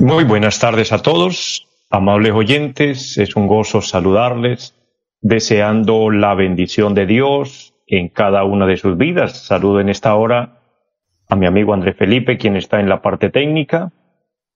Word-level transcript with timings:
Muy 0.00 0.24
buenas 0.24 0.58
tardes 0.58 0.92
a 0.92 0.98
todos, 0.98 1.68
amables 1.90 2.32
oyentes, 2.32 3.18
es 3.18 3.36
un 3.36 3.46
gozo 3.46 3.80
saludarles, 3.80 4.74
deseando 5.20 6.10
la 6.10 6.34
bendición 6.34 6.94
de 6.94 7.06
Dios 7.06 7.74
en 7.86 8.08
cada 8.08 8.44
una 8.44 8.66
de 8.66 8.76
sus 8.76 8.96
vidas. 8.96 9.46
Saludo 9.46 9.80
en 9.80 9.88
esta 9.88 10.14
hora 10.14 10.58
a 11.28 11.36
mi 11.36 11.46
amigo 11.46 11.72
André 11.72 11.94
Felipe, 11.94 12.36
quien 12.36 12.56
está 12.56 12.80
en 12.80 12.88
la 12.88 13.00
parte 13.00 13.30
técnica, 13.30 13.92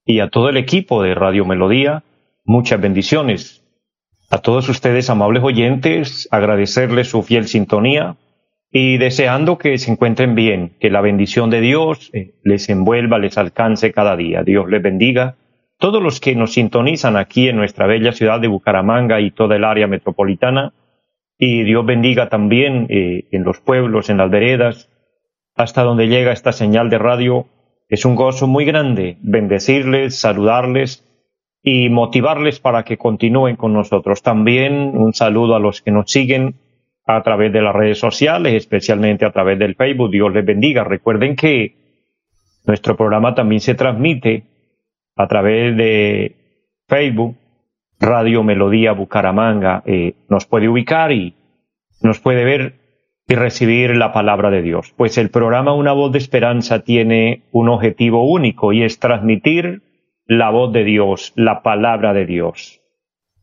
y 0.05 0.19
a 0.19 0.29
todo 0.29 0.49
el 0.49 0.57
equipo 0.57 1.01
de 1.01 1.15
Radio 1.15 1.45
Melodía, 1.45 2.03
muchas 2.43 2.81
bendiciones. 2.81 3.63
A 4.29 4.39
todos 4.39 4.67
ustedes, 4.69 5.09
amables 5.09 5.43
oyentes, 5.43 6.27
agradecerles 6.31 7.09
su 7.09 7.23
fiel 7.23 7.47
sintonía 7.47 8.17
y 8.79 8.99
deseando 8.99 9.57
que 9.57 9.79
se 9.79 9.91
encuentren 9.91 10.35
bien, 10.35 10.73
que 10.79 10.91
la 10.91 11.01
bendición 11.01 11.49
de 11.49 11.61
Dios 11.61 12.11
eh, 12.13 12.35
les 12.43 12.69
envuelva, 12.69 13.17
les 13.17 13.35
alcance 13.35 13.91
cada 13.91 14.15
día. 14.15 14.43
Dios 14.43 14.69
les 14.69 14.83
bendiga. 14.83 15.35
Todos 15.79 16.01
los 16.03 16.19
que 16.19 16.35
nos 16.35 16.53
sintonizan 16.53 17.17
aquí 17.17 17.49
en 17.49 17.55
nuestra 17.55 17.87
bella 17.87 18.11
ciudad 18.11 18.39
de 18.39 18.47
Bucaramanga 18.47 19.19
y 19.19 19.31
toda 19.31 19.55
el 19.55 19.63
área 19.63 19.87
metropolitana, 19.87 20.73
y 21.39 21.63
Dios 21.63 21.87
bendiga 21.87 22.29
también 22.29 22.85
eh, 22.89 23.27
en 23.31 23.43
los 23.43 23.59
pueblos, 23.61 24.11
en 24.11 24.17
las 24.17 24.29
veredas, 24.29 24.91
hasta 25.55 25.81
donde 25.81 26.07
llega 26.07 26.31
esta 26.31 26.51
señal 26.51 26.91
de 26.91 26.99
radio 26.99 27.47
es 27.89 28.05
un 28.05 28.13
gozo 28.13 28.45
muy 28.45 28.63
grande 28.65 29.17
bendecirles, 29.21 30.19
saludarles 30.19 31.03
y 31.63 31.89
motivarles 31.89 32.59
para 32.59 32.83
que 32.83 32.97
continúen 32.97 33.55
con 33.55 33.73
nosotros. 33.73 34.21
También 34.21 34.95
un 34.95 35.13
saludo 35.13 35.55
a 35.55 35.59
los 35.59 35.81
que 35.81 35.89
nos 35.89 36.11
siguen 36.11 36.66
a 37.07 37.23
través 37.23 37.53
de 37.53 37.61
las 37.61 37.73
redes 37.73 37.97
sociales, 37.97 38.53
especialmente 38.53 39.25
a 39.25 39.31
través 39.31 39.57
del 39.57 39.75
Facebook. 39.75 40.11
Dios 40.11 40.33
les 40.33 40.45
bendiga. 40.45 40.83
Recuerden 40.83 41.35
que 41.35 41.73
nuestro 42.65 42.97
programa 42.97 43.33
también 43.33 43.61
se 43.61 43.75
transmite 43.75 44.43
a 45.15 45.27
través 45.27 45.75
de 45.77 46.35
Facebook, 46.87 47.37
Radio 47.99 48.43
Melodía 48.43 48.91
Bucaramanga. 48.91 49.83
Eh, 49.85 50.15
nos 50.29 50.45
puede 50.45 50.67
ubicar 50.67 51.13
y 51.13 51.33
nos 52.01 52.19
puede 52.19 52.43
ver 52.43 52.73
y 53.25 53.35
recibir 53.35 53.95
la 53.95 54.11
palabra 54.11 54.49
de 54.49 54.61
Dios. 54.61 54.93
Pues 54.95 55.17
el 55.17 55.29
programa 55.29 55.73
Una 55.73 55.93
voz 55.93 56.11
de 56.11 56.17
esperanza 56.17 56.83
tiene 56.83 57.43
un 57.51 57.69
objetivo 57.69 58.29
único 58.29 58.73
y 58.73 58.83
es 58.83 58.99
transmitir 58.99 59.81
la 60.25 60.49
voz 60.49 60.73
de 60.73 60.83
Dios, 60.83 61.31
la 61.35 61.61
palabra 61.63 62.13
de 62.13 62.25
Dios. 62.25 62.81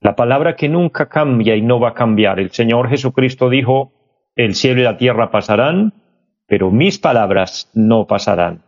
La 0.05 0.17
palabra 0.17 0.55
que 0.55 0.69
nunca 0.69 1.09
cambia 1.09 1.57
y 1.57 1.63
no 1.63 1.81
va 1.81 1.89
a 1.89 1.95
cambiar. 1.95 2.39
El 2.39 2.51
Señor 2.51 2.91
Jesucristo 2.91 3.49
dijo, 3.49 3.91
el 4.37 4.55
cielo 4.55 4.83
y 4.83 4.85
la 4.85 4.99
tierra 4.99 5.31
pasarán, 5.31 5.95
pero 6.47 6.71
mis 6.71 6.99
palabras 6.99 7.71
no 7.73 8.07
pasarán. 8.07 8.65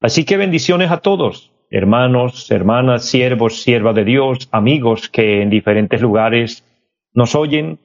Así 0.00 0.24
que 0.24 0.36
bendiciones 0.36 0.92
a 0.92 0.98
todos, 0.98 1.50
hermanos, 1.68 2.48
hermanas, 2.52 3.06
siervos, 3.06 3.60
siervas 3.60 3.96
de 3.96 4.04
Dios, 4.04 4.48
amigos 4.52 5.08
que 5.08 5.42
en 5.42 5.50
diferentes 5.50 6.00
lugares 6.00 6.64
nos 7.12 7.34
oyen. 7.34 7.80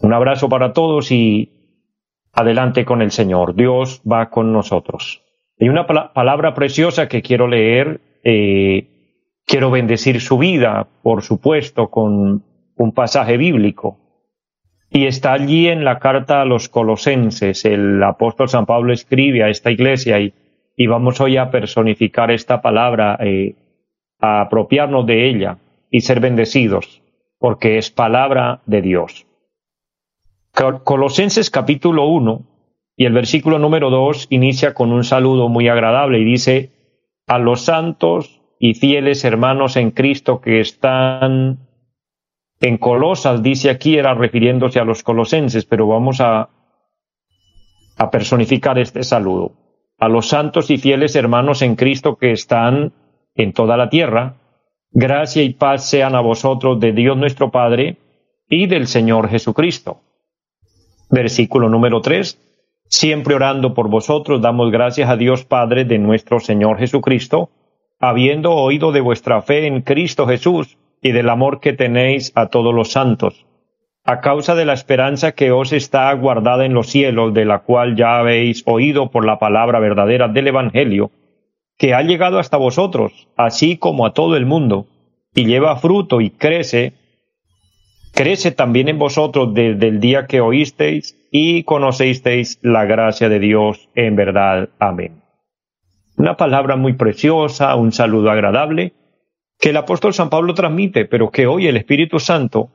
Un 0.00 0.12
abrazo 0.12 0.50
para 0.50 0.74
todos 0.74 1.10
y 1.10 1.80
adelante 2.34 2.84
con 2.84 3.00
el 3.00 3.12
Señor. 3.12 3.54
Dios 3.54 4.02
va 4.02 4.28
con 4.28 4.52
nosotros. 4.52 5.22
Hay 5.58 5.70
una 5.70 5.86
palabra 5.86 6.52
preciosa 6.52 7.08
que 7.08 7.22
quiero 7.22 7.48
leer. 7.48 8.02
Eh, 8.24 8.97
quiero 9.58 9.72
bendecir 9.72 10.20
su 10.20 10.38
vida, 10.38 10.86
por 11.02 11.22
supuesto, 11.22 11.90
con 11.90 12.44
un 12.76 12.92
pasaje 12.92 13.36
bíblico. 13.36 13.98
Y 14.88 15.06
está 15.06 15.32
allí 15.32 15.66
en 15.66 15.84
la 15.84 15.98
carta 15.98 16.40
a 16.40 16.44
los 16.44 16.68
colosenses. 16.68 17.64
El 17.64 18.00
apóstol 18.04 18.48
San 18.48 18.66
Pablo 18.66 18.92
escribe 18.92 19.42
a 19.42 19.48
esta 19.48 19.72
iglesia 19.72 20.20
y, 20.20 20.32
y 20.76 20.86
vamos 20.86 21.20
hoy 21.20 21.38
a 21.38 21.50
personificar 21.50 22.30
esta 22.30 22.62
palabra, 22.62 23.18
eh, 23.20 23.56
a 24.20 24.42
apropiarnos 24.42 25.04
de 25.06 25.28
ella 25.28 25.58
y 25.90 26.02
ser 26.02 26.20
bendecidos, 26.20 27.02
porque 27.40 27.78
es 27.78 27.90
palabra 27.90 28.60
de 28.64 28.80
Dios. 28.80 29.26
Colosenses 30.84 31.50
capítulo 31.50 32.06
1 32.06 32.42
y 32.94 33.06
el 33.06 33.12
versículo 33.12 33.58
número 33.58 33.90
2 33.90 34.28
inicia 34.30 34.72
con 34.72 34.92
un 34.92 35.02
saludo 35.02 35.48
muy 35.48 35.66
agradable 35.66 36.20
y 36.20 36.24
dice, 36.24 36.70
a 37.26 37.40
los 37.40 37.62
santos 37.62 38.37
y 38.58 38.74
fieles 38.74 39.24
hermanos 39.24 39.76
en 39.76 39.90
Cristo 39.90 40.40
que 40.40 40.60
están 40.60 41.58
en 42.60 42.78
Colosas, 42.78 43.42
dice 43.42 43.70
aquí, 43.70 43.96
era 43.96 44.14
refiriéndose 44.14 44.80
a 44.80 44.84
los 44.84 45.02
colosenses, 45.02 45.64
pero 45.64 45.86
vamos 45.86 46.20
a, 46.20 46.50
personificar 48.10 48.78
este 48.78 49.02
saludo. 49.02 49.52
A 49.98 50.08
los 50.08 50.28
santos 50.28 50.70
y 50.70 50.78
fieles 50.78 51.16
hermanos 51.16 51.62
en 51.62 51.74
Cristo 51.74 52.16
que 52.16 52.32
están 52.32 52.92
en 53.34 53.52
toda 53.52 53.76
la 53.76 53.88
tierra, 53.90 54.36
gracia 54.90 55.42
y 55.42 55.54
paz 55.54 55.88
sean 55.88 56.14
a 56.14 56.20
vosotros 56.20 56.78
de 56.80 56.92
Dios 56.92 57.16
nuestro 57.16 57.50
Padre 57.50 57.96
y 58.48 58.66
del 58.66 58.86
Señor 58.86 59.28
Jesucristo 59.28 60.00
Versículo 61.10 61.68
número 61.68 62.00
3. 62.00 62.38
Siempre 62.88 63.34
orando 63.34 63.74
por 63.74 63.88
vosotros, 63.88 64.40
damos 64.40 64.70
gracias 64.70 65.08
a 65.08 65.16
Dios 65.16 65.44
Padre 65.44 65.84
de 65.84 65.98
nuestro 65.98 66.40
Señor 66.40 66.78
Jesucristo, 66.78 67.50
habiendo 67.98 68.52
oído 68.52 68.92
de 68.92 69.00
vuestra 69.00 69.42
fe 69.42 69.66
en 69.66 69.82
Cristo 69.82 70.26
Jesús 70.26 70.78
y 71.02 71.12
del 71.12 71.28
amor 71.28 71.60
que 71.60 71.72
tenéis 71.72 72.32
a 72.34 72.46
todos 72.46 72.74
los 72.74 72.92
santos, 72.92 73.46
a 74.04 74.20
causa 74.20 74.54
de 74.54 74.64
la 74.64 74.72
esperanza 74.72 75.32
que 75.32 75.50
os 75.50 75.72
está 75.72 76.12
guardada 76.14 76.64
en 76.64 76.74
los 76.74 76.88
cielos, 76.88 77.34
de 77.34 77.44
la 77.44 77.60
cual 77.60 77.96
ya 77.96 78.18
habéis 78.18 78.62
oído 78.66 79.10
por 79.10 79.24
la 79.24 79.38
palabra 79.38 79.80
verdadera 79.80 80.28
del 80.28 80.48
Evangelio, 80.48 81.10
que 81.76 81.94
ha 81.94 82.02
llegado 82.02 82.38
hasta 82.38 82.56
vosotros, 82.56 83.28
así 83.36 83.76
como 83.76 84.06
a 84.06 84.14
todo 84.14 84.36
el 84.36 84.46
mundo, 84.46 84.86
y 85.34 85.44
lleva 85.44 85.76
fruto 85.76 86.20
y 86.20 86.30
crece, 86.30 86.94
crece 88.12 88.50
también 88.50 88.88
en 88.88 88.98
vosotros 88.98 89.54
desde 89.54 89.88
el 89.88 90.00
día 90.00 90.26
que 90.26 90.40
oísteis 90.40 91.16
y 91.30 91.64
conocisteis 91.64 92.58
la 92.62 92.84
gracia 92.84 93.28
de 93.28 93.38
Dios 93.38 93.88
en 93.94 94.16
verdad. 94.16 94.70
Amén. 94.78 95.17
Una 96.18 96.36
palabra 96.36 96.74
muy 96.74 96.94
preciosa, 96.94 97.76
un 97.76 97.92
saludo 97.92 98.32
agradable, 98.32 98.92
que 99.56 99.70
el 99.70 99.76
apóstol 99.76 100.12
San 100.12 100.30
Pablo 100.30 100.52
transmite, 100.52 101.04
pero 101.04 101.30
que 101.30 101.46
hoy 101.46 101.68
el 101.68 101.76
Espíritu 101.76 102.18
Santo 102.18 102.70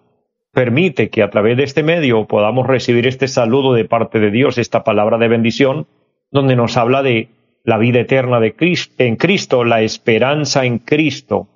permite 0.54 1.10
que 1.10 1.22
a 1.22 1.30
través 1.30 1.58
de 1.58 1.64
este 1.64 1.84
medio 1.84 2.26
podamos 2.26 2.66
recibir 2.68 3.06
este 3.06 3.28
saludo 3.28 3.74
de 3.74 3.84
parte 3.84 4.22
de 4.22 4.32
Dios, 4.32 4.58
esta 4.58 4.86
palabra 4.86 5.18
de 5.18 5.28
bendición, 5.28 5.88
donde 6.32 6.56
nos 6.56 6.78
habla 6.78 7.04
de 7.04 7.28
la 7.66 7.78
vida 7.78 8.00
eterna 8.00 8.40
de 8.40 8.56
en 8.98 9.18
Cristo, 9.18 9.66
la 9.66 9.82
esperanza 9.82 10.64
en 10.64 10.80
Cristo, 10.80 11.50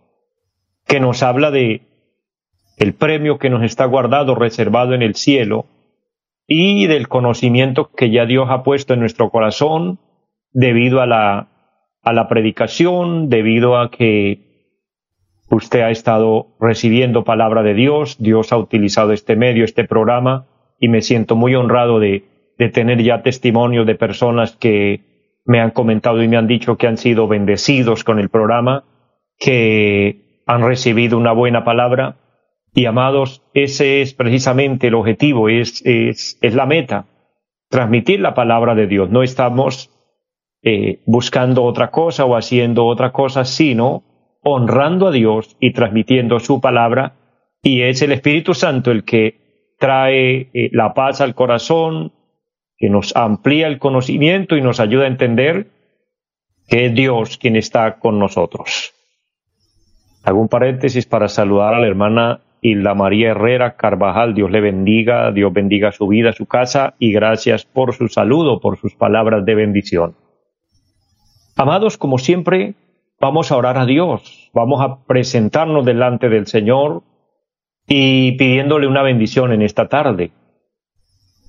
que 0.86 1.00
nos 1.00 1.24
habla 1.24 1.52
de 1.52 1.84
el 2.78 2.96
premio 2.96 3.40
que 3.40 3.50
nos 3.50 3.64
está 3.64 3.86
guardado, 3.86 4.36
reservado 4.36 4.94
en 4.94 5.04
el 5.04 5.16
cielo, 5.16 5.68
y 6.48 6.88
del 6.88 7.08
conocimiento 7.08 7.92
que 7.96 8.12
ya 8.12 8.26
Dios 8.26 8.48
ha 8.50 8.64
puesto 8.64 8.94
en 8.94 9.00
nuestro 9.00 9.30
corazón 9.30 10.00
debido 10.52 11.02
a 11.02 11.06
la, 11.06 11.48
a 12.08 12.14
la 12.14 12.30
predicación, 12.30 13.28
debido 13.28 13.78
a 13.78 13.92
que 13.92 14.40
usted 15.50 15.82
ha 15.82 15.92
estado 15.92 16.56
recibiendo 16.58 17.26
palabra 17.26 17.64
de 17.64 17.74
Dios, 17.74 18.16
Dios 18.18 18.54
ha 18.54 18.58
utilizado 18.58 19.12
este 19.12 19.36
medio, 19.36 19.66
este 19.66 19.84
programa, 19.84 20.48
y 20.80 20.88
me 20.88 21.02
siento 21.02 21.36
muy 21.36 21.54
honrado 21.56 22.00
de, 22.00 22.24
de 22.58 22.70
tener 22.70 23.04
ya 23.04 23.24
testimonio 23.24 23.84
de 23.84 23.96
personas 23.96 24.56
que 24.56 25.02
me 25.44 25.60
han 25.60 25.72
comentado 25.72 26.24
y 26.24 26.30
me 26.30 26.38
han 26.38 26.48
dicho 26.48 26.78
que 26.78 26.88
han 26.88 26.96
sido 26.96 27.28
bendecidos 27.28 28.06
con 28.06 28.20
el 28.20 28.30
programa, 28.30 28.86
que 29.38 30.44
han 30.46 30.66
recibido 30.66 31.18
una 31.18 31.34
buena 31.34 31.66
palabra 31.66 32.16
y 32.74 32.86
amados, 32.86 33.42
ese 33.54 34.02
es 34.02 34.14
precisamente 34.14 34.88
el 34.88 34.96
objetivo, 34.96 35.50
es, 35.50 35.86
es, 35.86 36.38
es 36.42 36.54
la 36.56 36.66
meta, 36.66 37.06
transmitir 37.70 38.22
la 38.22 38.34
palabra 38.34 38.76
de 38.76 38.88
Dios. 38.88 39.10
No 39.10 39.24
estamos 39.24 39.90
eh, 40.70 41.00
buscando 41.06 41.64
otra 41.64 41.92
cosa 41.92 42.26
o 42.26 42.36
haciendo 42.36 42.88
otra 42.88 43.14
cosa, 43.14 43.46
sino 43.46 44.04
honrando 44.44 45.08
a 45.08 45.12
Dios 45.12 45.56
y 45.62 45.72
transmitiendo 45.72 46.42
su 46.42 46.60
palabra. 46.60 47.14
Y 47.64 47.84
es 47.84 48.02
el 48.02 48.12
Espíritu 48.12 48.54
Santo 48.54 48.92
el 48.92 49.06
que 49.06 49.76
trae 49.80 50.50
eh, 50.54 50.70
la 50.74 50.94
paz 50.94 51.22
al 51.22 51.36
corazón, 51.36 52.12
que 52.78 52.90
nos 52.90 53.16
amplía 53.16 53.68
el 53.68 53.80
conocimiento 53.80 54.58
y 54.58 54.62
nos 54.62 54.82
ayuda 54.82 55.06
a 55.06 55.08
entender 55.08 55.68
que 56.68 56.88
es 56.88 56.94
Dios 56.94 57.38
quien 57.38 57.56
está 57.56 57.98
con 58.00 58.20
nosotros. 58.20 58.94
Hago 60.26 60.42
un 60.42 60.50
paréntesis 60.50 61.06
para 61.06 61.30
saludar 61.30 61.76
a 61.76 61.80
la 61.80 61.88
hermana 61.88 62.42
Hilda 62.60 62.94
María 62.94 63.30
Herrera 63.30 63.78
Carvajal. 63.78 64.34
Dios 64.34 64.52
le 64.52 64.60
bendiga, 64.60 65.32
Dios 65.32 65.54
bendiga 65.54 65.94
su 65.94 66.10
vida, 66.10 66.34
su 66.34 66.46
casa 66.46 66.96
y 67.00 67.14
gracias 67.14 67.64
por 67.64 67.94
su 67.94 68.10
saludo, 68.10 68.60
por 68.60 68.78
sus 68.78 68.96
palabras 68.96 69.46
de 69.46 69.56
bendición. 69.56 70.27
Amados, 71.58 71.98
como 71.98 72.20
siempre, 72.20 72.76
vamos 73.20 73.52
a 73.52 73.58
orar 73.58 73.80
a 73.80 73.88
Dios, 73.88 74.52
vamos 74.54 74.80
a 74.80 75.04
presentarnos 75.06 75.84
delante 75.86 76.30
del 76.30 76.46
Señor 76.46 77.02
y 77.88 78.34
pidiéndole 78.34 78.86
una 78.86 79.02
bendición 79.02 79.52
en 79.52 79.64
esta 79.64 79.88
tarde. 79.88 80.30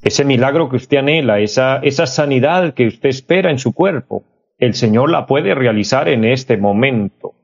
Ese 0.02 0.24
milagro 0.24 0.70
que 0.70 0.76
usted 0.76 0.96
anhela, 0.96 1.40
esa, 1.40 1.76
esa 1.82 2.06
sanidad 2.06 2.72
que 2.72 2.86
usted 2.86 3.10
espera 3.10 3.50
en 3.50 3.58
su 3.58 3.74
cuerpo, 3.74 4.24
el 4.56 4.72
Señor 4.72 5.10
la 5.10 5.26
puede 5.26 5.54
realizar 5.54 6.08
en 6.08 6.24
este 6.24 6.56
momento. 6.56 7.34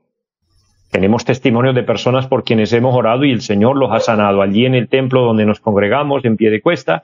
Tenemos 0.89 1.23
testimonios 1.23 1.75
de 1.75 1.83
personas 1.83 2.25
por 2.25 2.43
quienes 2.43 2.73
hemos 2.73 2.95
orado 2.95 3.25
y 3.25 3.31
el 3.31 3.41
Señor 3.41 3.77
los 3.77 3.91
ha 3.91 3.99
sanado. 3.99 4.41
Allí 4.41 4.65
en 4.65 4.73
el 4.73 4.89
templo 4.89 5.21
donde 5.21 5.45
nos 5.45 5.59
congregamos, 5.59 6.25
en 6.25 6.35
pie 6.35 6.49
de 6.49 6.61
cuesta, 6.61 7.03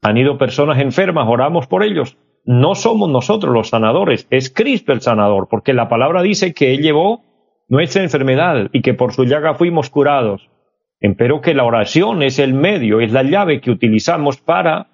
han 0.00 0.16
ido 0.16 0.38
personas 0.38 0.78
enfermas, 0.78 1.26
oramos 1.28 1.66
por 1.66 1.82
ellos. 1.82 2.16
No 2.46 2.76
somos 2.76 3.10
nosotros 3.10 3.52
los 3.52 3.70
sanadores, 3.70 4.28
es 4.30 4.50
Cristo 4.50 4.92
el 4.92 5.00
sanador, 5.00 5.48
porque 5.50 5.74
la 5.74 5.88
palabra 5.88 6.22
dice 6.22 6.54
que 6.54 6.72
Él 6.72 6.80
llevó 6.80 7.24
nuestra 7.68 8.04
enfermedad 8.04 8.68
y 8.72 8.82
que 8.82 8.94
por 8.94 9.12
su 9.12 9.24
llaga 9.24 9.54
fuimos 9.54 9.90
curados. 9.90 10.48
Empero 11.00 11.40
que 11.40 11.54
la 11.54 11.64
oración 11.64 12.22
es 12.22 12.38
el 12.38 12.54
medio, 12.54 13.00
es 13.00 13.12
la 13.12 13.24
llave 13.24 13.60
que 13.60 13.72
utilizamos 13.72 14.40
para 14.40 14.86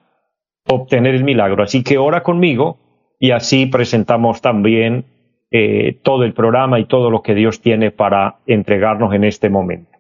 obtener 0.66 1.14
el 1.14 1.25
milagro. 1.25 1.62
Así 1.62 1.84
que 1.84 1.99
ora 1.99 2.22
conmigo 2.22 2.78
y 3.20 3.32
así 3.32 3.66
presentamos 3.66 4.40
también 4.40 5.05
eh, 5.50 6.00
todo 6.02 6.25
el 6.25 6.32
programa 6.32 6.81
y 6.81 6.87
todo 6.87 7.10
lo 7.10 7.22
que 7.22 7.34
Dios 7.34 7.60
tiene 7.60 7.90
para 7.90 8.38
entregarnos 8.46 9.12
en 9.12 9.25
este 9.25 9.50
momento. 9.50 9.90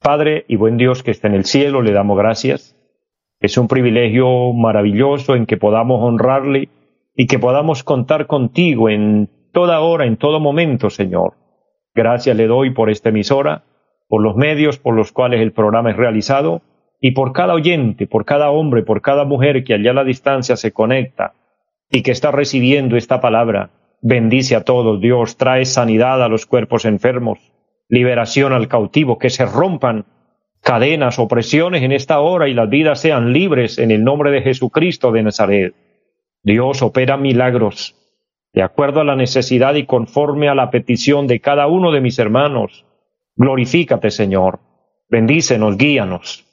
Padre 0.00 0.44
y 0.48 0.56
buen 0.56 0.76
Dios 0.76 1.04
que 1.04 1.12
está 1.12 1.28
en 1.28 1.34
el 1.34 1.44
cielo, 1.44 1.80
le 1.80 1.92
damos 1.92 2.18
gracias. 2.18 2.75
Es 3.40 3.58
un 3.58 3.68
privilegio 3.68 4.52
maravilloso 4.52 5.34
en 5.34 5.46
que 5.46 5.56
podamos 5.56 6.02
honrarle 6.02 6.68
y 7.14 7.26
que 7.26 7.38
podamos 7.38 7.82
contar 7.82 8.26
contigo 8.26 8.88
en 8.88 9.28
toda 9.52 9.80
hora, 9.80 10.06
en 10.06 10.16
todo 10.16 10.40
momento, 10.40 10.90
Señor. 10.90 11.34
Gracias 11.94 12.36
le 12.36 12.46
doy 12.46 12.70
por 12.70 12.90
esta 12.90 13.08
emisora 13.08 13.64
por 14.08 14.22
los 14.22 14.36
medios 14.36 14.78
por 14.78 14.94
los 14.94 15.12
cuales 15.12 15.40
el 15.40 15.52
programa 15.52 15.90
es 15.90 15.96
realizado 15.96 16.62
y 17.00 17.12
por 17.12 17.32
cada 17.32 17.54
oyente, 17.54 18.06
por 18.06 18.24
cada 18.24 18.50
hombre, 18.50 18.82
por 18.82 19.02
cada 19.02 19.24
mujer 19.24 19.64
que 19.64 19.74
allá 19.74 19.90
a 19.90 19.94
la 19.94 20.04
distancia 20.04 20.56
se 20.56 20.72
conecta 20.72 21.34
y 21.90 22.02
que 22.02 22.10
está 22.10 22.30
recibiendo 22.30 22.96
esta 22.96 23.20
palabra. 23.20 23.70
Bendice 24.02 24.56
a 24.56 24.64
todos, 24.64 25.00
Dios, 25.00 25.36
trae 25.36 25.64
sanidad 25.64 26.22
a 26.22 26.28
los 26.28 26.46
cuerpos 26.46 26.84
enfermos, 26.84 27.52
liberación 27.88 28.52
al 28.52 28.68
cautivo, 28.68 29.18
que 29.18 29.30
se 29.30 29.46
rompan 29.46 30.04
cadenas, 30.66 31.20
opresiones 31.20 31.84
en 31.84 31.92
esta 31.92 32.18
hora 32.18 32.48
y 32.48 32.52
las 32.52 32.68
vidas 32.68 33.00
sean 33.00 33.32
libres 33.32 33.78
en 33.78 33.92
el 33.92 34.02
nombre 34.02 34.32
de 34.32 34.42
Jesucristo 34.42 35.12
de 35.12 35.22
Nazaret. 35.22 35.74
Dios 36.42 36.82
opera 36.82 37.16
milagros 37.16 37.94
de 38.52 38.62
acuerdo 38.62 39.00
a 39.00 39.04
la 39.04 39.14
necesidad 39.14 39.76
y 39.76 39.86
conforme 39.86 40.48
a 40.48 40.56
la 40.56 40.72
petición 40.72 41.28
de 41.28 41.38
cada 41.38 41.68
uno 41.68 41.92
de 41.92 42.00
mis 42.00 42.18
hermanos 42.18 42.84
Glorifícate, 43.36 44.10
Señor. 44.10 44.60
Bendícenos, 45.08 45.76
guíanos. 45.76 46.46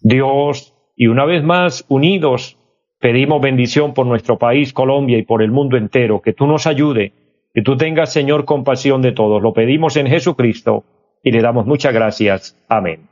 Dios, 0.00 0.74
y 0.96 1.06
una 1.06 1.24
vez 1.26 1.44
más, 1.44 1.84
unidos, 1.88 2.58
pedimos 2.98 3.40
bendición 3.40 3.92
por 3.94 4.06
nuestro 4.06 4.38
país, 4.38 4.72
Colombia, 4.72 5.18
y 5.18 5.22
por 5.22 5.42
el 5.42 5.52
mundo 5.52 5.76
entero, 5.76 6.22
que 6.22 6.32
tú 6.32 6.46
nos 6.46 6.66
ayude, 6.66 7.12
que 7.54 7.62
tú 7.62 7.76
tengas, 7.76 8.12
Señor, 8.12 8.44
compasión 8.44 9.02
de 9.02 9.12
todos. 9.12 9.42
Lo 9.42 9.52
pedimos 9.52 9.96
en 9.96 10.06
Jesucristo 10.06 10.84
y 11.22 11.30
le 11.30 11.42
damos 11.42 11.66
muchas 11.66 11.92
gracias. 11.92 12.56
Amén. 12.68 13.11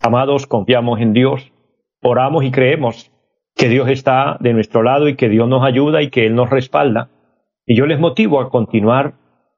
Amados, 0.00 0.46
confiamos 0.46 1.00
en 1.00 1.12
Dios, 1.12 1.52
oramos 2.02 2.44
y 2.44 2.50
creemos 2.50 3.10
que 3.56 3.68
Dios 3.68 3.88
está 3.88 4.36
de 4.40 4.52
nuestro 4.52 4.82
lado 4.82 5.08
y 5.08 5.16
que 5.16 5.28
Dios 5.28 5.48
nos 5.48 5.64
ayuda 5.64 6.02
y 6.02 6.10
que 6.10 6.26
Él 6.26 6.34
nos 6.36 6.50
respalda. 6.50 7.10
Y 7.66 7.76
yo 7.76 7.86
les 7.86 7.98
motivo 7.98 8.40
a 8.40 8.50
continuar 8.50 9.14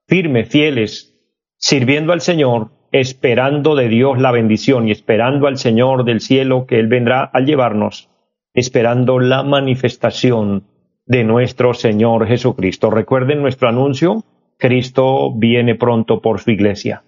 firmes, 0.08 0.48
fieles, 0.48 1.14
sirviendo 1.58 2.12
al 2.12 2.22
Señor, 2.22 2.70
esperando 2.90 3.76
de 3.76 3.88
Dios 3.88 4.18
la 4.18 4.32
bendición 4.32 4.88
y 4.88 4.90
esperando 4.90 5.46
al 5.46 5.58
Señor 5.58 6.04
del 6.04 6.20
cielo 6.20 6.66
que 6.66 6.80
Él 6.80 6.88
vendrá 6.88 7.30
a 7.32 7.40
llevarnos, 7.40 8.08
esperando 8.54 9.18
la 9.18 9.42
manifestación 9.42 10.64
de 11.04 11.24
nuestro 11.24 11.74
Señor 11.74 12.26
Jesucristo. 12.26 12.90
Recuerden 12.90 13.42
nuestro 13.42 13.68
anuncio, 13.68 14.24
Cristo 14.56 15.32
viene 15.36 15.74
pronto 15.74 16.20
por 16.20 16.40
su 16.40 16.50
iglesia. 16.50 17.04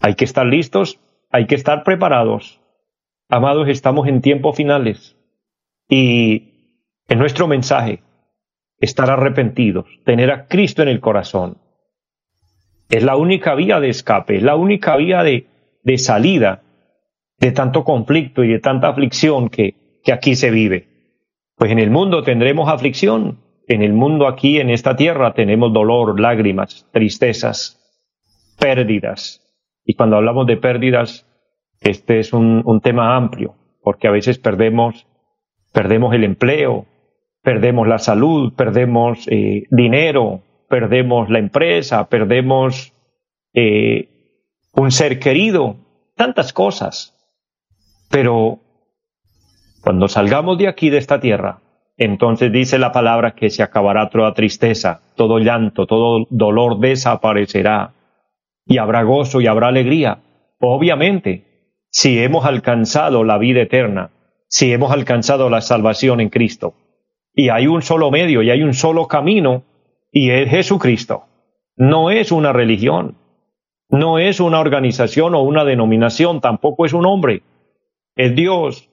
Hay 0.00 0.14
que 0.14 0.24
estar 0.24 0.46
listos, 0.46 1.00
hay 1.30 1.46
que 1.46 1.54
estar 1.54 1.84
preparados. 1.84 2.60
Amados, 3.28 3.68
estamos 3.68 4.08
en 4.08 4.20
tiempos 4.20 4.56
finales 4.56 5.16
y 5.88 6.78
en 7.08 7.18
nuestro 7.18 7.46
mensaje, 7.46 8.02
estar 8.78 9.10
arrepentidos, 9.10 9.86
tener 10.04 10.30
a 10.30 10.46
Cristo 10.46 10.82
en 10.82 10.88
el 10.88 11.00
corazón 11.00 11.58
es 12.90 13.04
la 13.04 13.16
única 13.16 13.54
vía 13.54 13.80
de 13.80 13.88
escape, 13.88 14.36
es 14.36 14.42
la 14.42 14.56
única 14.56 14.96
vía 14.96 15.22
de, 15.22 15.46
de 15.84 15.98
salida 15.98 16.62
de 17.38 17.52
tanto 17.52 17.84
conflicto 17.84 18.44
y 18.44 18.48
de 18.48 18.58
tanta 18.58 18.88
aflicción 18.88 19.48
que, 19.48 20.00
que 20.04 20.12
aquí 20.12 20.34
se 20.34 20.50
vive. 20.50 20.88
Pues 21.56 21.70
en 21.70 21.78
el 21.78 21.90
mundo 21.90 22.22
tendremos 22.22 22.68
aflicción, 22.68 23.38
en 23.68 23.82
el 23.82 23.92
mundo 23.92 24.26
aquí, 24.26 24.58
en 24.58 24.70
esta 24.70 24.96
tierra, 24.96 25.32
tenemos 25.32 25.72
dolor, 25.72 26.18
lágrimas, 26.20 26.86
tristezas, 26.92 27.78
pérdidas. 28.58 29.40
Y 29.84 29.94
cuando 29.94 30.16
hablamos 30.16 30.46
de 30.46 30.56
pérdidas, 30.56 31.26
este 31.80 32.18
es 32.18 32.32
un, 32.32 32.80
tema 32.82 33.16
amplio, 33.16 33.54
porque 33.82 34.08
a 34.08 34.10
veces 34.10 34.38
perdemos, 34.38 35.06
perdemos 35.72 36.14
el 36.14 36.24
empleo, 36.24 36.86
perdemos 37.42 37.88
la 37.88 37.98
salud, 37.98 38.52
perdemos 38.54 39.26
eh, 39.28 39.64
dinero, 39.70 40.42
perdemos 40.68 41.30
la 41.30 41.38
empresa, 41.38 42.08
perdemos 42.08 42.92
eh, 43.54 44.08
un 44.74 44.90
ser 44.90 45.18
querido, 45.18 45.76
tantas 46.16 46.52
cosas. 46.52 47.16
Pero 48.10 48.60
cuando 49.82 50.08
salgamos 50.08 50.58
de 50.58 50.68
aquí, 50.68 50.90
de 50.90 50.98
esta 50.98 51.20
tierra, 51.20 51.60
entonces 51.96 52.52
dice 52.52 52.78
la 52.78 52.92
palabra 52.92 53.34
que 53.34 53.50
se 53.50 53.62
acabará 53.62 54.10
toda 54.10 54.34
tristeza, 54.34 55.00
todo 55.16 55.38
llanto, 55.38 55.86
todo 55.86 56.26
dolor 56.30 56.78
desaparecerá 56.78 57.92
y 58.66 58.78
habrá 58.78 59.02
gozo 59.02 59.40
y 59.40 59.46
habrá 59.46 59.68
alegría. 59.68 60.20
Obviamente, 60.60 61.44
si 61.90 62.18
hemos 62.18 62.44
alcanzado 62.44 63.24
la 63.24 63.38
vida 63.38 63.62
eterna, 63.62 64.10
si 64.48 64.72
hemos 64.72 64.92
alcanzado 64.92 65.48
la 65.50 65.60
salvación 65.60 66.20
en 66.20 66.28
Cristo. 66.28 66.74
Y 67.34 67.48
hay 67.48 67.66
un 67.66 67.82
solo 67.82 68.10
medio 68.10 68.42
y 68.42 68.50
hay 68.50 68.62
un 68.62 68.74
solo 68.74 69.06
camino 69.06 69.62
y 70.12 70.30
es 70.30 70.50
Jesucristo. 70.50 71.24
No 71.76 72.10
es 72.10 72.32
una 72.32 72.52
religión, 72.52 73.16
no 73.88 74.18
es 74.18 74.40
una 74.40 74.60
organización 74.60 75.34
o 75.34 75.42
una 75.42 75.64
denominación, 75.64 76.40
tampoco 76.40 76.84
es 76.84 76.92
un 76.92 77.06
hombre. 77.06 77.42
Es 78.16 78.34
Dios 78.34 78.88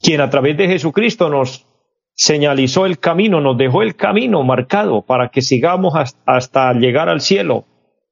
quien 0.00 0.20
a 0.20 0.30
través 0.30 0.56
de 0.56 0.68
Jesucristo 0.68 1.30
nos 1.30 1.66
señalizó 2.12 2.86
el 2.86 2.98
camino, 2.98 3.40
nos 3.40 3.56
dejó 3.58 3.82
el 3.82 3.96
camino 3.96 4.42
marcado 4.42 5.02
para 5.02 5.28
que 5.28 5.42
sigamos 5.42 5.94
hasta 6.24 6.72
llegar 6.74 7.08
al 7.08 7.20
cielo. 7.20 7.64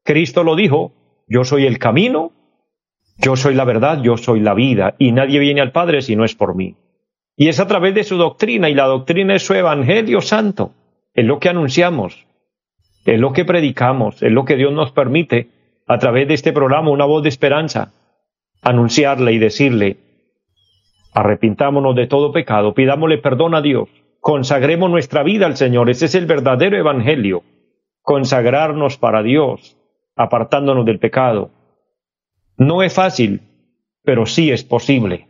Cristo 0.05 0.45
lo 0.45 0.55
dijo, 0.55 0.93
yo 1.27 1.45
soy 1.45 1.67
el 1.67 1.79
camino, 1.79 2.33
yo 3.19 3.37
soy 3.37 3.55
la 3.55 3.65
verdad, 3.65 4.03
yo 4.03 4.17
soy 4.17 4.41
la 4.41 4.55
vida, 4.55 4.95
y 4.99 5.13
nadie 5.13 5.39
viene 5.39 5.61
al 5.61 5.73
Padre 5.73 6.03
si 6.03 6.15
no 6.15 6.25
es 6.25 6.35
por 6.35 6.55
mí. 6.55 6.77
Y 7.37 7.49
es 7.49 7.59
a 7.59 7.67
través 7.67 7.95
de 7.95 8.05
su 8.05 8.17
doctrina, 8.17 8.69
y 8.69 8.75
la 8.75 8.87
doctrina 8.87 9.35
es 9.35 9.45
su 9.45 9.55
Evangelio 9.55 10.21
Santo, 10.21 10.73
es 11.15 11.25
lo 11.25 11.41
que 11.41 11.49
anunciamos 11.49 12.27
es 13.05 13.21
lo 13.21 13.33
que 13.33 13.45
predicamos, 13.45 14.23
es 14.23 14.33
lo 14.33 14.45
que 14.45 14.57
Dios 14.57 14.73
nos 14.73 14.93
permite 14.93 15.49
a 15.87 15.99
través 15.99 16.27
de 16.27 16.35
este 16.35 16.53
programa, 16.53 16.91
una 16.91 17.05
voz 17.05 17.23
de 17.23 17.29
esperanza, 17.29 17.93
anunciarle 18.63 19.33
y 19.33 19.39
decirle, 19.39 19.99
arrepintámonos 21.13 21.95
de 21.95 22.07
todo 22.07 22.33
pecado, 22.33 22.73
pidámosle 22.73 23.19
perdón 23.19 23.55
a 23.55 23.61
Dios, 23.61 23.89
consagremos 24.21 24.91
nuestra 24.91 25.23
vida 25.23 25.45
al 25.47 25.57
Señor, 25.57 25.91
ese 25.91 26.07
es 26.07 26.15
el 26.15 26.27
verdadero 26.27 26.79
evangelio, 26.79 27.43
consagrarnos 28.01 28.97
para 28.97 29.23
Dios, 29.23 29.77
apartándonos 30.17 30.85
del 30.85 30.99
pecado. 30.99 31.51
No 32.57 32.83
es 32.83 32.93
fácil, 32.93 33.43
pero 34.03 34.27
sí 34.27 34.51
es 34.51 34.65
posible. 34.65 35.29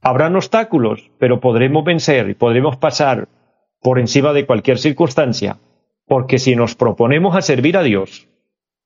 Habrán 0.00 0.36
obstáculos, 0.36 1.10
pero 1.18 1.40
podremos 1.40 1.84
vencer 1.84 2.30
y 2.30 2.34
podremos 2.34 2.76
pasar 2.76 3.28
por 3.80 3.98
encima 3.98 4.32
de 4.32 4.46
cualquier 4.46 4.78
circunstancia 4.78 5.58
porque 6.08 6.38
si 6.38 6.56
nos 6.56 6.74
proponemos 6.74 7.36
a 7.36 7.42
servir 7.42 7.76
a 7.76 7.82
Dios, 7.82 8.26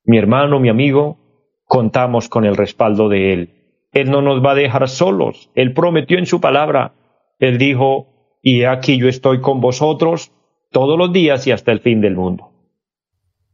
mi 0.05 0.19
hermano, 0.19 0.59
mi 0.59 0.69
amigo, 0.69 1.19
contamos 1.65 2.29
con 2.29 2.45
el 2.45 2.57
respaldo 2.57 3.09
de 3.09 3.33
Él. 3.33 3.51
Él 3.93 4.11
no 4.11 4.21
nos 4.21 4.45
va 4.45 4.53
a 4.53 4.57
dejar 4.57 4.89
solos. 4.89 5.51
Él 5.55 5.73
prometió 5.73 6.19
en 6.19 6.27
su 6.27 6.41
palabra. 6.41 6.95
Él 7.39 7.59
dijo, 7.59 8.39
y 8.43 8.65
aquí 8.65 8.99
yo 8.99 9.09
estoy 9.09 9.41
con 9.41 9.61
vosotros 9.61 10.33
todos 10.71 10.99
los 10.99 11.13
días 11.13 11.47
y 11.47 11.53
hasta 11.53 11.71
el 11.71 11.81
fin 11.81 12.01
del 12.01 12.17
mundo. 12.17 12.51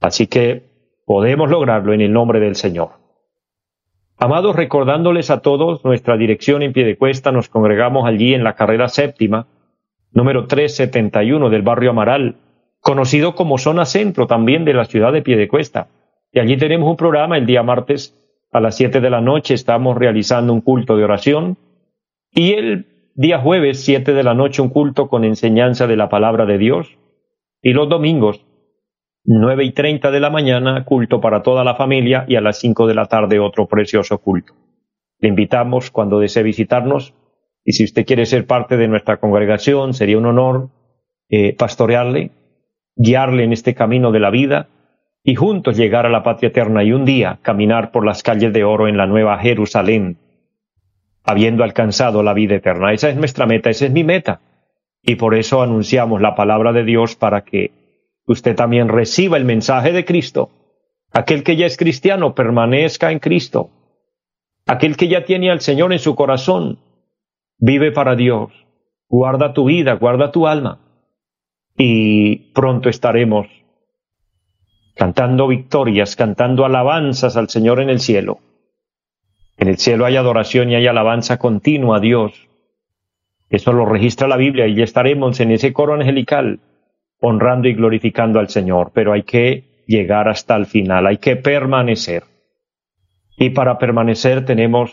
Así 0.00 0.26
que 0.26 0.68
podemos 1.09 1.49
lograrlo 1.49 1.95
en 1.95 2.03
el 2.03 2.12
nombre 2.12 2.38
del 2.38 2.55
Señor. 2.55 2.91
Amados, 4.19 4.55
recordándoles 4.55 5.31
a 5.31 5.41
todos 5.41 5.83
nuestra 5.83 6.19
dirección 6.19 6.61
en 6.61 6.75
pie 6.75 6.85
de 6.85 6.99
cuesta, 6.99 7.33
nos 7.33 7.49
congregamos 7.49 8.07
allí 8.07 8.35
en 8.35 8.45
la 8.45 8.57
carrera 8.57 8.88
séptima, 8.88 9.47
número 10.12 10.47
371 10.47 11.49
del 11.49 11.62
barrio 11.62 11.93
Amaral, 11.93 12.37
conocido 12.81 13.35
como 13.35 13.57
zona 13.57 13.87
centro 13.87 14.27
también 14.27 14.67
de 14.67 14.75
la 14.75 14.85
ciudad 14.85 15.11
de 15.15 15.23
Piedecuesta. 15.23 15.88
Y 16.31 16.41
allí 16.41 16.59
tenemos 16.59 16.91
un 16.91 16.99
programa 16.99 17.38
el 17.38 17.47
día 17.47 17.62
martes 17.62 18.15
a 18.53 18.61
las 18.61 18.77
7 18.77 19.00
de 19.00 19.09
la 19.09 19.23
noche, 19.23 19.55
estamos 19.55 19.97
realizando 19.97 20.53
un 20.53 20.61
culto 20.61 20.99
de 20.99 21.05
oración 21.05 21.57
y 22.35 22.53
el 22.53 23.12
día 23.15 23.38
jueves 23.38 23.83
7 23.83 24.12
de 24.12 24.23
la 24.23 24.35
noche 24.35 24.61
un 24.61 24.69
culto 24.69 25.09
con 25.09 25.25
enseñanza 25.25 25.87
de 25.87 25.97
la 25.97 26.11
palabra 26.11 26.45
de 26.45 26.59
Dios 26.59 26.99
y 27.62 27.73
los 27.73 27.88
domingos 27.88 28.45
9 29.30 29.62
y 29.64 29.73
30 29.73 30.11
de 30.11 30.20
la 30.20 30.30
mañana 30.30 30.85
culto 30.85 31.20
para 31.20 31.42
toda 31.42 31.62
la 31.62 31.75
familia 31.75 32.25
y 32.26 32.37
a 32.37 32.40
las 32.40 32.58
5 32.61 32.87
de 32.87 32.94
la 32.94 33.06
tarde 33.06 33.38
otro 33.38 33.66
precioso 33.66 34.16
culto. 34.18 34.54
Le 35.18 35.28
invitamos 35.28 35.90
cuando 35.90 36.18
desee 36.18 36.42
visitarnos 36.42 37.12
y 37.62 37.73
si 37.73 37.85
usted 37.85 38.06
quiere 38.06 38.25
ser 38.25 38.47
parte 38.47 38.78
de 38.78 38.88
nuestra 38.88 39.18
congregación 39.18 39.92
sería 39.92 40.16
un 40.16 40.25
honor 40.25 40.70
eh, 41.28 41.54
pastorearle 41.54 42.30
guiarle 42.97 43.44
en 43.44 43.52
este 43.52 43.75
camino 43.75 44.12
de 44.12 44.20
la 44.20 44.30
vida 44.30 44.68
y 45.23 45.35
juntos 45.35 45.76
llegar 45.76 46.06
a 46.06 46.11
la 46.11 46.23
patria 46.23 46.49
eterna 46.49 46.82
y 46.82 46.92
un 46.92 47.04
día 47.04 47.38
caminar 47.42 47.92
por 47.92 48.06
las 48.06 48.23
calles 48.23 48.52
de 48.54 48.64
oro 48.64 48.88
en 48.88 48.97
la 48.97 49.06
nueva 49.06 49.38
Jerusalén, 49.38 50.16
habiendo 51.23 51.64
alcanzado 51.64 52.23
la 52.23 52.32
vida 52.32 52.54
eterna. 52.54 52.94
Esa 52.94 53.11
es 53.11 53.16
nuestra 53.16 53.44
meta, 53.44 53.68
esa 53.68 53.85
es 53.85 53.92
mi 53.92 54.04
meta. 54.04 54.40
Y 55.02 55.16
por 55.16 55.35
eso 55.35 55.62
anunciamos 55.62 56.23
la 56.23 56.35
palabra 56.35 56.73
de 56.73 56.85
Dios 56.85 57.14
para 57.14 57.42
que 57.42 57.77
usted 58.28 58.54
también 58.54 58.88
reciba 58.88 59.37
el 59.37 59.44
mensaje 59.44 59.92
de 59.92 60.04
Cristo. 60.04 60.50
Aquel 61.11 61.42
que 61.42 61.56
ya 61.56 61.66
es 61.66 61.76
cristiano 61.76 62.35
permanezca 62.35 63.11
en 63.11 63.18
Cristo. 63.18 63.70
Aquel 64.66 64.97
que 64.97 65.08
ya 65.08 65.25
tiene 65.25 65.50
al 65.50 65.61
Señor 65.61 65.92
en 65.92 65.99
su 65.99 66.14
corazón 66.14 66.78
vive 67.58 67.90
para 67.90 68.14
Dios. 68.14 68.52
Guarda 69.08 69.54
tu 69.54 69.64
vida, 69.64 69.94
guarda 69.94 70.30
tu 70.30 70.47
alma 70.47 70.80
y 71.78 72.52
pronto 72.52 72.88
estaremos 72.88 73.47
cantando 74.94 75.47
victorias, 75.47 76.16
cantando 76.16 76.66
alabanzas 76.66 77.37
al 77.37 77.49
Señor 77.49 77.80
en 77.80 77.88
el 77.88 78.00
cielo. 78.00 78.40
En 79.56 79.68
el 79.68 79.78
cielo 79.78 80.04
hay 80.04 80.16
adoración 80.16 80.70
y 80.70 80.75
hay 80.75 80.87
alabanza 80.87 81.38
continua 81.38 81.97
a 81.97 82.00
Dios. 82.00 82.49
Eso 83.49 83.73
lo 83.73 83.87
registra 83.87 84.28
la 84.28 84.37
Biblia 84.37 84.66
y 84.66 84.75
ya 84.75 84.85
estaremos 84.85 85.40
en 85.40 85.52
ese 85.52 85.73
coro 85.73 85.94
angelical 85.94 86.61
honrando 87.21 87.69
y 87.69 87.75
glorificando 87.75 88.39
al 88.39 88.49
Señor, 88.49 88.93
pero 88.95 89.13
hay 89.13 89.23
que 89.23 89.85
llegar 89.87 90.29
hasta 90.29 90.57
el 90.57 90.67
final, 90.67 91.07
hay 91.07 91.19
que 91.19 91.37
permanecer. 91.37 92.25
Y 93.37 93.51
para 93.51 93.79
permanecer 93.79 94.45
tenemos 94.45 94.93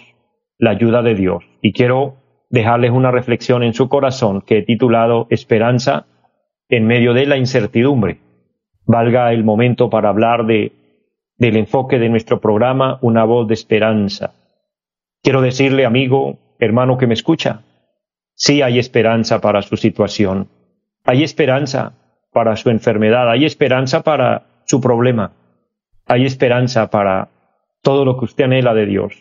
la 0.58 0.72
ayuda 0.72 1.02
de 1.02 1.16
Dios. 1.16 1.44
Y 1.62 1.74
quiero 1.74 2.18
dejarles 2.50 2.92
una 2.92 3.12
reflexión 3.12 3.64
en 3.64 3.74
su 3.74 3.90
corazón 3.90 4.42
que 4.42 4.60
he 4.60 4.64
titulado 4.64 5.28
Esperanza 5.30 6.06
en 6.70 6.86
medio 6.88 7.14
de 7.14 7.26
la 7.26 7.38
incertidumbre. 7.38 8.20
Valga 8.86 9.34
el 9.34 9.44
momento 9.44 9.90
para 9.90 10.10
hablar 10.10 10.46
de, 10.46 10.72
del 11.38 11.58
enfoque 11.58 12.00
de 12.00 12.10
nuestro 12.10 12.40
programa, 12.40 13.00
una 13.02 13.24
voz 13.24 13.48
de 13.48 13.56
esperanza. 13.56 14.34
Quiero 15.22 15.42
decirle, 15.42 15.86
amigo, 15.86 16.38
hermano 16.60 16.98
que 16.98 17.08
me 17.08 17.16
escucha, 17.16 17.64
sí 18.36 18.62
hay 18.62 18.80
esperanza 18.80 19.42
para 19.42 19.62
su 19.64 19.76
situación, 19.76 20.50
hay 21.04 21.24
esperanza 21.24 21.94
para 22.36 22.58
su 22.58 22.70
enfermedad, 22.70 23.32
hay 23.32 23.46
esperanza 23.46 24.04
para 24.04 24.44
su 24.66 24.82
problema, 24.82 25.32
hay 26.06 26.26
esperanza 26.26 26.90
para 26.90 27.30
todo 27.82 28.04
lo 28.04 28.18
que 28.18 28.26
usted 28.26 28.44
anhela 28.44 28.74
de 28.74 28.86
Dios. 28.86 29.16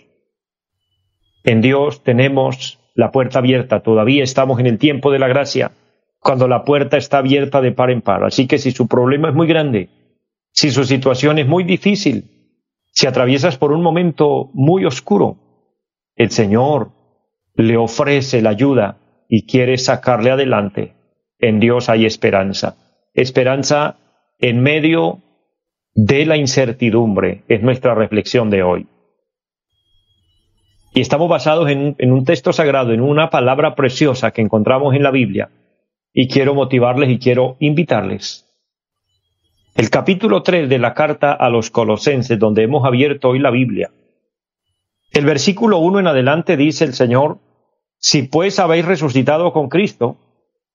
En 1.44 1.60
Dios 1.60 2.02
tenemos 2.02 2.80
la 2.96 3.12
puerta 3.12 3.38
abierta, 3.38 3.84
todavía 3.84 4.24
estamos 4.24 4.58
en 4.58 4.66
el 4.66 4.78
tiempo 4.78 5.12
de 5.12 5.20
la 5.20 5.28
gracia 5.28 5.70
cuando 6.18 6.48
la 6.48 6.64
puerta 6.64 6.96
está 6.96 7.18
abierta 7.18 7.60
de 7.60 7.70
par 7.70 7.90
en 7.90 8.00
par. 8.00 8.24
Así 8.24 8.48
que 8.48 8.58
si 8.58 8.72
su 8.72 8.88
problema 8.88 9.28
es 9.28 9.34
muy 9.36 9.46
grande, 9.46 9.90
si 10.50 10.72
su 10.72 10.82
situación 10.82 11.38
es 11.38 11.46
muy 11.46 11.62
difícil, 11.62 12.24
si 12.90 13.06
atraviesas 13.06 13.58
por 13.58 13.70
un 13.70 13.82
momento 13.82 14.50
muy 14.54 14.86
oscuro, 14.86 15.36
el 16.16 16.32
Señor 16.32 16.90
le 17.54 17.76
ofrece 17.76 18.42
la 18.42 18.50
ayuda 18.50 18.96
y 19.28 19.46
quiere 19.46 19.78
sacarle 19.78 20.32
adelante. 20.32 20.94
En 21.38 21.60
Dios 21.60 21.88
hay 21.88 22.06
esperanza. 22.06 22.76
Esperanza 23.14 23.96
en 24.40 24.60
medio 24.60 25.22
de 25.94 26.26
la 26.26 26.36
incertidumbre 26.36 27.44
es 27.48 27.62
nuestra 27.62 27.94
reflexión 27.94 28.50
de 28.50 28.64
hoy. 28.64 28.88
Y 30.92 31.00
estamos 31.00 31.28
basados 31.28 31.70
en, 31.70 31.96
un 32.12 32.24
texto 32.24 32.52
sagrado, 32.52 32.92
en 32.92 33.00
una 33.00 33.30
palabra 33.30 33.76
preciosa 33.76 34.32
que 34.32 34.42
encontramos 34.42 34.94
en 34.94 35.04
la 35.04 35.12
Biblia, 35.12 35.50
y 36.12 36.28
quiero 36.28 36.54
motivarles 36.54 37.10
y 37.10 37.18
quiero 37.18 37.56
invitarles. 37.60 38.46
El 39.76 39.90
capítulo 39.90 40.42
3 40.42 40.68
de 40.68 40.78
la 40.78 40.94
carta 40.94 41.32
a 41.32 41.48
los 41.50 41.70
colosenses, 41.70 42.38
donde 42.38 42.62
hemos 42.62 42.84
abierto 42.84 43.30
hoy 43.30 43.38
la 43.38 43.50
Biblia. 43.50 43.90
El 45.12 45.24
versículo 45.24 45.78
1 45.78 46.00
en 46.00 46.06
adelante 46.08 46.56
dice 46.56 46.84
el 46.84 46.94
Señor, 46.94 47.38
si 47.98 48.22
pues 48.22 48.58
habéis 48.58 48.84
resucitado 48.84 49.52
con 49.52 49.68
Cristo, 49.68 50.16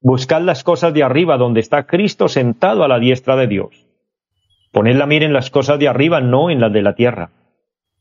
buscad 0.01 0.41
las 0.41 0.63
cosas 0.63 0.93
de 0.93 1.03
arriba 1.03 1.37
donde 1.37 1.59
está 1.59 1.85
Cristo 1.85 2.27
sentado 2.27 2.83
a 2.83 2.87
la 2.87 2.99
diestra 2.99 3.35
de 3.35 3.47
Dios. 3.47 3.85
Poned 4.71 4.95
la 4.95 5.05
mira 5.05 5.25
en 5.25 5.33
las 5.33 5.49
cosas 5.49 5.79
de 5.79 5.87
arriba, 5.87 6.21
no 6.21 6.49
en 6.49 6.61
las 6.61 6.71
de 6.71 6.81
la 6.81 6.95
tierra, 6.95 7.31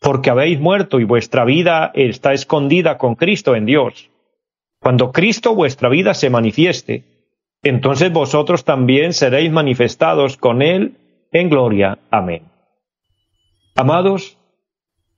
porque 0.00 0.30
habéis 0.30 0.60
muerto 0.60 1.00
y 1.00 1.04
vuestra 1.04 1.44
vida 1.44 1.90
está 1.94 2.32
escondida 2.32 2.98
con 2.98 3.14
Cristo 3.14 3.56
en 3.56 3.66
Dios. 3.66 4.10
Cuando 4.80 5.12
Cristo 5.12 5.54
vuestra 5.54 5.88
vida 5.88 6.14
se 6.14 6.30
manifieste, 6.30 7.04
entonces 7.62 8.12
vosotros 8.12 8.64
también 8.64 9.12
seréis 9.12 9.50
manifestados 9.50 10.36
con 10.36 10.62
Él 10.62 10.96
en 11.32 11.48
gloria. 11.50 11.98
Amén. 12.10 12.44
Amados, 13.74 14.38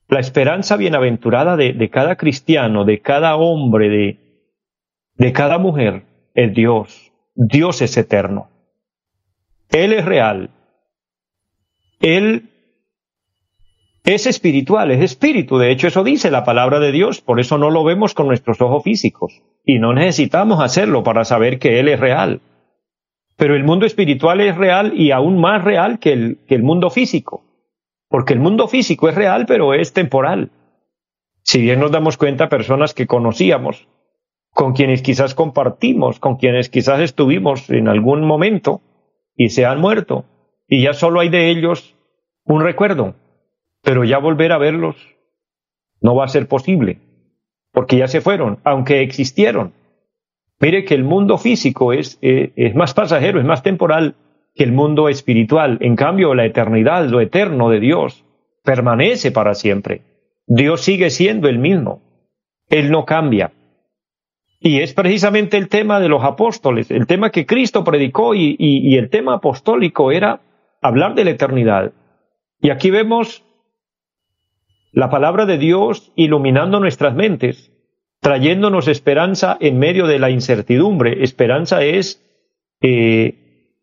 la 0.09 0.21
esperanza 0.21 0.77
bienaventurada 0.77 1.57
de, 1.57 1.91
cada 1.91 2.17
cristiano, 2.17 2.85
de 2.85 3.01
cada 3.01 3.37
hombre, 3.37 3.89
de, 3.89 4.19
de 5.15 5.33
cada 5.33 5.59
mujer, 5.59 6.05
es 6.35 6.55
Dios. 6.55 7.13
Dios 7.35 7.83
es 7.83 7.97
eterno. 7.97 8.49
Él 9.71 9.93
es 9.93 10.05
real. 10.05 10.51
Él 12.01 12.51
es 14.05 14.27
espiritual, 14.27 14.91
es 14.91 15.03
espíritu. 15.03 15.59
De 15.59 15.71
hecho, 15.71 15.89
eso 15.89 16.03
dice 16.03 16.31
la 16.31 16.45
palabra 16.45 16.81
de 16.81 16.93
Dios. 16.93 17.21
Por 17.21 17.41
eso 17.41 17.59
no 17.59 17.71
lo 17.71 17.85
vemos 17.85 18.15
con 18.15 18.27
nuestros 18.27 18.61
ojos 18.61 18.83
físicos. 18.83 19.43
Y 19.65 19.79
no 19.79 19.93
necesitamos 19.93 20.61
hacerlo 20.61 21.03
para 21.03 21.25
saber 21.25 21.59
que 21.59 21.79
Él 21.79 21.89
es 21.89 22.01
real. 22.01 22.41
Pero 23.37 23.55
el 23.55 23.65
mundo 23.65 23.87
espiritual 23.87 24.41
es 24.41 24.57
real 24.57 24.93
y 24.99 25.13
aún 25.13 25.41
más 25.41 25.65
real 25.65 25.99
que 25.99 26.13
el, 26.13 26.39
que 26.47 26.55
el 26.55 26.63
mundo 26.63 26.91
físico. 26.91 27.45
Porque 28.09 28.33
el 28.33 28.41
mundo 28.41 28.69
físico 28.69 29.09
es 29.09 29.15
real, 29.15 29.47
pero 29.47 29.73
es 29.73 29.93
temporal. 29.93 30.51
Si 31.43 31.61
bien 31.61 31.81
nos 31.81 31.91
damos 31.91 32.17
cuenta, 32.17 32.49
personas 32.49 32.93
que 32.93 33.07
conocíamos, 33.07 33.87
con 34.53 34.73
quienes 34.73 35.03
quizás 35.03 35.35
compartimos, 35.35 36.19
con 36.19 36.37
quienes 36.37 36.69
quizás 36.69 37.01
estuvimos 37.01 37.71
en 37.71 37.89
algún 37.89 38.27
momento 38.27 38.81
y 39.37 39.51
se 39.51 39.65
han 39.65 39.81
muerto, 39.81 40.25
y 40.69 40.83
ya 40.83 40.93
solo 40.93 41.21
hay 41.21 41.29
de 41.29 41.51
ellos 41.51 41.97
un 42.45 42.63
recuerdo, 42.63 43.15
pero 43.83 44.05
ya 44.05 44.19
volver 44.19 44.53
a 44.53 44.59
verlos 44.59 44.97
no 46.01 46.15
va 46.15 46.25
a 46.25 46.29
ser 46.29 46.47
posible, 46.49 46.99
porque 47.73 47.97
ya 47.97 48.09
se 48.09 48.21
fueron, 48.21 48.59
aunque 48.65 49.03
existieron. 49.03 49.73
Mire 50.61 50.85
que 50.85 50.95
el 50.95 51.05
mundo 51.05 51.39
físico 51.39 51.93
es, 51.93 52.19
eh, 52.21 52.53
es 52.57 52.75
más 52.75 52.93
pasajero, 52.93 53.41
es 53.41 53.47
más 53.47 53.63
temporal 53.63 54.15
que 54.55 54.65
el 54.65 54.73
mundo 54.73 55.09
espiritual. 55.09 55.79
En 55.81 55.97
cambio, 55.97 56.35
la 56.35 56.45
eternidad, 56.45 57.07
lo 57.07 57.21
eterno 57.21 57.71
de 57.71 57.81
Dios, 57.81 58.25
permanece 58.63 59.33
para 59.33 59.55
siempre. 59.55 60.03
Dios 60.47 60.83
sigue 60.83 61.09
siendo 61.11 61.49
el 61.49 61.59
mismo. 61.59 62.03
Él 62.69 62.91
no 62.91 63.07
cambia. 63.07 63.53
Y 64.63 64.81
es 64.81 64.93
precisamente 64.93 65.57
el 65.57 65.69
tema 65.69 66.01
de 66.01 66.11
los 66.11 66.23
apóstoles, 66.23 66.91
el 66.91 67.07
tema 67.07 67.31
que 67.31 67.47
Cristo 67.47 67.83
predicó 67.83 68.35
y, 68.35 68.95
el 68.95 69.09
tema 69.09 69.37
apostólico 69.37 70.13
era 70.13 70.43
hablar 70.83 71.15
de 71.15 71.25
la 71.25 71.31
eternidad. 71.31 71.93
Y 72.61 72.69
aquí 72.69 72.91
vemos 72.91 73.43
la 74.93 75.09
palabra 75.09 75.47
de 75.47 75.57
Dios 75.57 76.13
iluminando 76.15 76.79
nuestras 76.79 77.15
mentes, 77.15 77.73
trayéndonos 78.21 78.87
esperanza 78.87 79.57
en 79.61 79.79
medio 79.79 80.07
de 80.07 80.19
la 80.19 80.29
incertidumbre. 80.29 81.25
Esperanza 81.25 81.83
es 81.83 82.23
eh, 82.83 83.79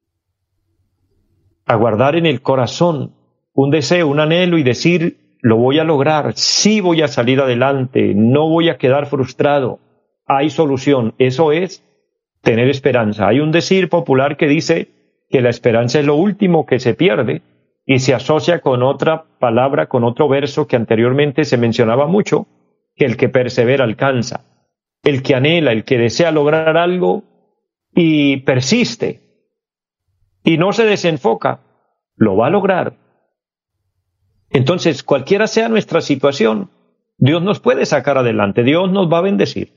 aguardar 1.66 2.16
en 2.16 2.28
el 2.28 2.42
corazón 2.44 3.16
un 3.54 3.72
deseo, 3.72 4.10
un 4.10 4.20
anhelo 4.20 4.60
y 4.60 4.64
decir, 4.64 5.38
lo 5.42 5.58
voy 5.58 5.80
a 5.80 5.84
lograr, 5.84 6.34
sí 6.36 6.82
voy 6.82 7.02
a 7.02 7.08
salir 7.08 7.42
adelante, 7.42 8.14
no 8.16 8.48
voy 8.48 8.70
a 8.70 8.78
quedar 8.78 9.08
frustrado, 9.08 9.80
hay 10.28 10.50
solución. 10.50 11.14
Eso 11.18 11.52
es 11.52 11.84
tener 12.42 12.70
esperanza. 12.70 13.28
Hay 13.28 13.40
un 13.40 13.52
decir 13.52 13.90
popular 13.90 14.38
que 14.38 14.48
dice 14.48 14.90
que 15.30 15.42
la 15.42 15.50
esperanza 15.50 16.00
es 16.00 16.06
lo 16.06 16.16
último 16.16 16.66
que 16.66 16.80
se 16.80 16.94
pierde 16.94 17.42
y 17.86 18.00
se 18.00 18.14
asocia 18.14 18.60
con 18.60 18.84
otra 18.84 19.26
palabra, 19.40 19.88
con 19.88 20.04
otro 20.04 20.28
verso 20.28 20.68
que 20.68 20.76
anteriormente 20.76 21.46
se 21.46 21.58
mencionaba 21.58 22.08
mucho, 22.08 22.48
que 22.96 23.06
el 23.06 23.18
que 23.18 23.30
persevera 23.30 23.84
alcanza, 23.84 24.42
el 25.04 25.24
que 25.24 25.36
anhela, 25.36 25.72
el 25.72 25.86
que 25.86 25.98
desea 25.98 26.32
lograr 26.32 26.78
algo 26.78 27.24
y 27.96 28.38
persiste 28.38 29.22
y 30.44 30.58
no 30.58 30.74
se 30.74 30.86
desenfoca, 30.86 31.62
lo 32.16 32.36
va 32.36 32.48
a 32.48 32.50
lograr. 32.50 32.94
Entonces, 34.50 35.04
cualquiera 35.04 35.48
sea 35.48 35.68
nuestra 35.68 36.02
situación, 36.02 36.70
Dios 37.18 37.42
nos 37.42 37.60
puede 37.60 37.86
sacar 37.86 38.18
adelante, 38.18 38.64
Dios 38.64 38.92
nos 38.92 39.12
va 39.12 39.20
a 39.20 39.22
bendecir. 39.22 39.77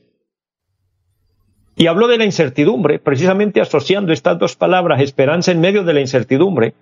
Y 1.77 1.87
hablo 1.87 2.09
de 2.09 2.19
la 2.19 2.25
incertidumbre, 2.25 2.99
precisamente 2.99 3.61
asociando 3.61 4.13
estas 4.13 4.39
dos 4.39 4.57
palabras, 4.57 5.01
esperanza 5.01 5.53
en 5.53 5.61
medio 5.61 5.85
de 5.85 5.95
la 5.95 6.01
incertidumbre, 6.01 6.75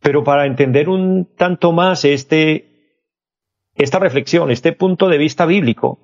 pero 0.00 0.24
para 0.24 0.46
entender 0.46 0.88
un 0.88 1.28
tanto 1.36 1.72
más 1.72 2.04
este, 2.04 2.94
esta 3.74 3.98
reflexión, 3.98 4.50
este 4.50 4.72
punto 4.72 5.08
de 5.08 5.18
vista 5.18 5.46
bíblico, 5.46 5.98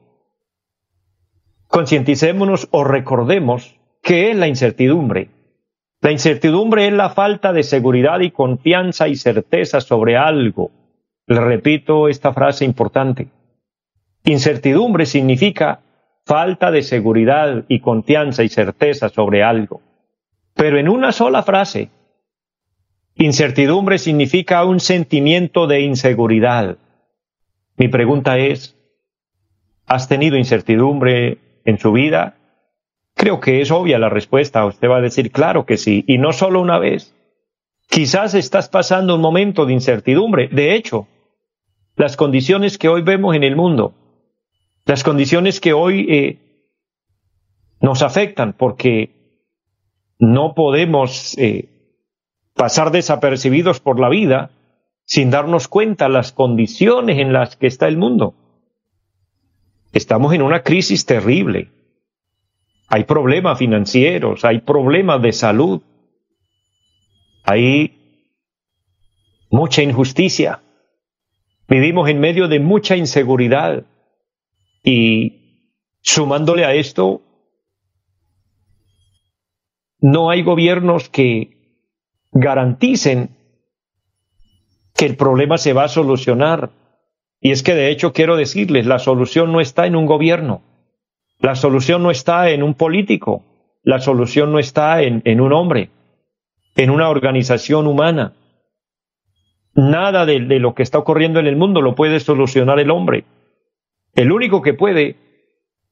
concienticémonos 1.69 2.69
o 2.71 2.85
recordemos 2.85 3.79
qué 4.03 4.31
es 4.31 4.37
la 4.37 4.49
incertidumbre. 4.49 5.31
La 6.03 6.11
incertidumbre 6.11 6.89
es 6.89 6.93
la 6.93 7.11
falta 7.11 7.53
de 7.53 7.63
seguridad 7.63 8.21
y 8.21 8.33
confianza 8.33 9.07
y 9.09 9.15
certeza 9.15 9.81
sobre 9.81 10.17
algo. 10.17 10.73
Le 11.27 11.41
repito 11.41 12.09
esta 12.09 12.33
frase 12.33 12.65
importante. 12.65 13.29
Incertidumbre 14.25 15.07
significa 15.07 15.81
falta 16.25 16.71
de 16.71 16.83
seguridad 16.83 17.65
y 17.69 17.81
confianza 17.81 18.43
y 18.43 18.49
certeza 18.49 19.09
sobre 19.09 19.43
algo. 19.43 19.81
Pero 20.55 20.79
en 20.79 20.89
una 20.89 21.13
sola 21.13 21.43
frase, 21.43 21.91
incertidumbre 23.17 23.99
significa 23.99 24.65
un 24.65 24.81
sentimiento 24.81 25.67
de 25.67 25.81
inseguridad. 25.81 26.79
Mi 27.77 27.89
pregunta 27.89 28.39
es, 28.39 28.77
¿has 29.87 30.09
tenido 30.09 30.37
incertidumbre 30.37 31.39
en 31.65 31.79
su 31.79 31.93
vida? 31.93 32.37
Creo 33.15 33.41
que 33.41 33.61
es 33.61 33.71
obvia 33.71 33.99
la 33.99 34.09
respuesta. 34.09 34.65
Usted 34.65 34.89
va 34.89 34.99
a 34.99 35.03
decir, 35.03 35.31
claro 35.33 35.67
que 35.67 35.77
sí, 35.77 36.05
y 36.07 36.19
no 36.19 36.33
solo 36.33 36.61
una 36.61 36.79
vez. 36.79 37.15
Quizás 37.89 38.35
estás 38.35 38.69
pasando 38.69 39.17
un 39.17 39.21
momento 39.21 39.67
de 39.67 39.75
incertidumbre. 39.75 40.49
De 40.49 40.75
hecho, 40.75 41.09
las 41.97 42.17
condiciones 42.17 42.79
que 42.79 42.89
hoy 42.89 43.03
vemos 43.03 43.37
en 43.37 43.43
el 43.43 43.57
mundo 43.57 43.95
las 44.85 45.05
condiciones 45.05 45.61
que 45.61 45.73
hoy 45.73 46.07
eh, 46.11 46.39
nos 47.81 48.03
afectan 48.03 48.53
porque 48.53 49.23
no 50.19 50.55
podemos 50.55 51.37
eh, 51.39 51.69
pasar 52.55 52.91
desapercibidos 52.91 53.81
por 53.81 53.99
la 54.01 54.09
vida 54.09 54.51
sin 55.05 55.31
darnos 55.31 55.69
cuenta 55.69 56.09
las 56.09 56.33
condiciones 56.33 57.19
en 57.19 57.33
las 57.33 57.57
que 57.57 57.67
está 57.67 57.89
el 57.89 57.97
mundo. 57.97 58.35
Estamos 59.93 60.33
en 60.33 60.43
una 60.43 60.63
crisis 60.63 61.05
terrible. 61.05 61.71
Hay 62.89 63.05
problemas 63.05 63.59
financieros, 63.59 64.45
hay 64.45 64.61
problemas 64.61 65.21
de 65.23 65.33
salud, 65.33 65.83
hay 67.45 67.99
mucha 69.51 69.83
injusticia. 69.83 70.63
Vivimos 71.69 72.09
en 72.09 72.21
medio 72.21 72.49
de 72.49 72.61
mucha 72.61 72.97
inseguridad. 72.97 73.85
Y 74.83 75.71
sumándole 76.01 76.65
a 76.65 76.75
esto, 76.75 77.23
no 80.01 80.31
hay 80.31 80.43
gobiernos 80.43 81.09
que 81.09 81.57
garanticen 82.33 83.37
que 84.95 85.07
el 85.07 85.17
problema 85.17 85.59
se 85.59 85.73
va 85.73 85.85
a 85.85 85.89
solucionar. 85.89 86.71
Y 87.41 87.53
es 87.53 87.63
que 87.63 87.75
de 87.75 87.91
hecho 87.91 88.13
quiero 88.13 88.37
decirles, 88.37 88.87
la 88.87 88.99
solución 88.99 89.53
no 89.53 89.61
está 89.61 89.87
en 89.87 89.97
un 89.97 90.07
gobierno, 90.07 90.63
la 91.39 91.55
solución 91.55 92.03
no 92.03 92.11
está 92.11 92.51
en 92.51 92.63
un 92.63 92.75
político, 92.75 93.45
la 93.83 94.01
solución 94.01 94.53
no 94.53 94.59
está 94.59 95.03
en, 95.03 95.41
un 95.41 95.53
hombre, 95.53 95.91
en 96.77 96.91
una 96.91 97.09
organización 97.09 97.87
humana. 97.87 98.35
Nada 99.75 100.27
de 100.27 100.39
lo 100.39 100.75
que 100.75 100.83
está 100.83 100.99
ocurriendo 100.99 101.41
en 101.41 101.47
el 101.47 101.57
mundo 101.57 101.81
lo 101.81 101.95
puede 101.95 102.21
solucionar 102.21 102.79
el 102.79 102.91
hombre. 102.91 103.25
El 104.15 104.33
único 104.33 104.61
que 104.61 104.75
puede 104.75 105.17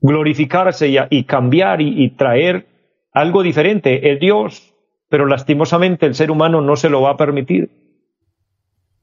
glorificarse 0.00 0.88
y, 1.10 1.24
cambiar 1.24 1.80
y, 1.80 2.10
traer 2.10 2.66
algo 3.12 3.42
diferente 3.42 4.12
es 4.12 4.20
Dios, 4.20 4.74
pero 5.08 5.26
lastimosamente 5.26 6.06
el 6.06 6.14
ser 6.14 6.30
humano 6.30 6.60
no 6.60 6.76
se 6.76 6.90
lo 6.90 7.02
va 7.02 7.10
a 7.10 7.16
permitir. 7.16 7.70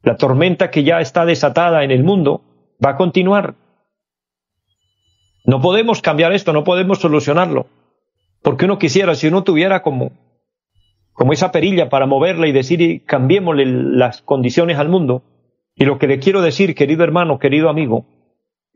La 0.04 0.16
tormenta 0.16 0.72
que 0.72 0.84
ya 0.84 1.02
está 1.02 1.26
desatada 1.26 1.84
en 1.84 1.92
el 1.92 2.04
mundo 2.04 2.42
va 2.84 2.92
a 2.92 2.96
continuar. 2.96 3.56
No 5.46 5.62
podemos 5.62 6.02
cambiar 6.02 6.34
esto, 6.34 6.54
no 6.54 6.64
podemos 6.64 7.00
solucionarlo. 7.00 7.68
Porque 8.44 8.66
uno 8.66 8.78
quisiera, 8.78 9.16
si 9.16 9.28
uno 9.28 9.44
tuviera 9.44 9.82
como, 9.82 10.12
como 11.14 11.34
esa 11.34 11.52
perilla 11.52 11.90
para 11.90 12.06
moverla 12.06 12.48
y 12.48 12.52
decir, 12.52 13.04
cambiémosle 13.06 13.66
las 13.66 14.22
condiciones 14.22 14.78
al 14.78 14.90
mundo. 14.90 15.24
Y 15.76 15.86
lo 15.86 15.98
que 15.98 16.08
le 16.08 16.20
quiero 16.20 16.42
decir, 16.42 16.76
querido 16.76 17.04
hermano, 17.04 17.40
querido 17.40 17.70
amigo, 17.70 18.06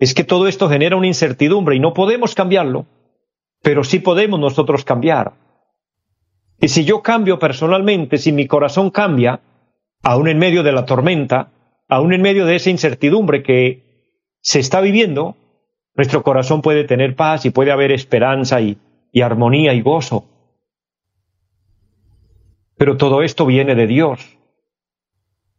es 0.01 0.15
que 0.15 0.23
todo 0.23 0.47
esto 0.47 0.67
genera 0.67 0.95
una 0.95 1.05
incertidumbre 1.05 1.75
y 1.75 1.79
no 1.79 1.93
podemos 1.93 2.33
cambiarlo, 2.33 2.87
pero 3.61 3.83
sí 3.83 3.99
podemos 3.99 4.39
nosotros 4.39 4.83
cambiar. 4.83 5.33
Y 6.59 6.69
si 6.69 6.85
yo 6.85 7.03
cambio 7.03 7.37
personalmente, 7.37 8.17
si 8.17 8.31
mi 8.31 8.47
corazón 8.47 8.89
cambia, 8.89 9.41
aún 10.01 10.27
en 10.27 10.39
medio 10.39 10.63
de 10.63 10.71
la 10.71 10.87
tormenta, 10.87 11.51
aún 11.87 12.13
en 12.13 12.23
medio 12.23 12.47
de 12.47 12.55
esa 12.55 12.71
incertidumbre 12.71 13.43
que 13.43 14.09
se 14.41 14.59
está 14.59 14.81
viviendo, 14.81 15.37
nuestro 15.93 16.23
corazón 16.23 16.63
puede 16.63 16.83
tener 16.83 17.15
paz 17.15 17.45
y 17.45 17.51
puede 17.51 17.71
haber 17.71 17.91
esperanza 17.91 18.59
y, 18.59 18.79
y 19.11 19.21
armonía 19.21 19.75
y 19.75 19.81
gozo. 19.81 20.25
Pero 22.75 22.97
todo 22.97 23.21
esto 23.21 23.45
viene 23.45 23.75
de 23.75 23.85
Dios. 23.85 24.39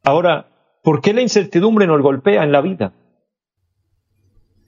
Ahora, 0.02 0.48
¿por 0.82 1.00
qué 1.00 1.12
la 1.12 1.22
incertidumbre 1.22 1.86
nos 1.86 2.02
golpea 2.02 2.42
en 2.42 2.50
la 2.50 2.60
vida? 2.60 2.92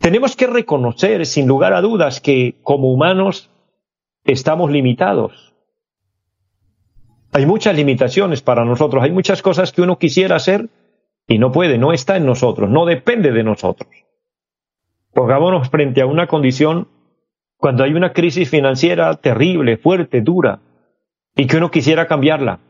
Tenemos 0.05 0.37
que 0.37 0.47
reconocer, 0.47 1.25
sin 1.25 1.49
lugar 1.49 1.73
a 1.73 1.81
dudas, 1.81 2.21
que 2.21 2.57
como 2.63 2.93
humanos 2.93 3.51
estamos 4.25 4.71
limitados. 4.71 5.55
Hay 7.33 7.47
muchas 7.47 7.75
limitaciones 7.75 8.43
para 8.43 8.67
nosotros, 8.67 9.03
hay 9.03 9.13
muchas 9.13 9.41
cosas 9.41 9.73
que 9.73 9.81
uno 9.81 9.99
quisiera 9.99 10.37
hacer 10.37 10.69
y 11.27 11.39
no 11.39 11.53
puede, 11.53 11.79
no 11.79 11.95
está 11.95 12.19
en 12.19 12.27
nosotros, 12.27 12.69
no 12.69 12.85
depende 12.85 13.33
de 13.33 13.45
nosotros. 13.45 13.89
Pongámonos 15.15 15.71
frente 15.71 16.03
a 16.03 16.07
una 16.07 16.27
condición 16.27 16.89
cuando 17.57 17.83
hay 17.83 17.95
una 17.95 18.13
crisis 18.13 18.51
financiera 18.51 19.15
terrible, 19.15 19.79
fuerte, 19.79 20.21
dura, 20.21 20.61
y 21.35 21.47
que 21.47 21.57
uno 21.57 21.71
quisiera 21.71 22.07
cambiarla. 22.07 22.61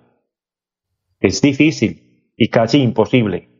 Es 1.18 1.42
difícil 1.42 2.30
y 2.36 2.46
casi 2.46 2.80
imposible 2.80 3.53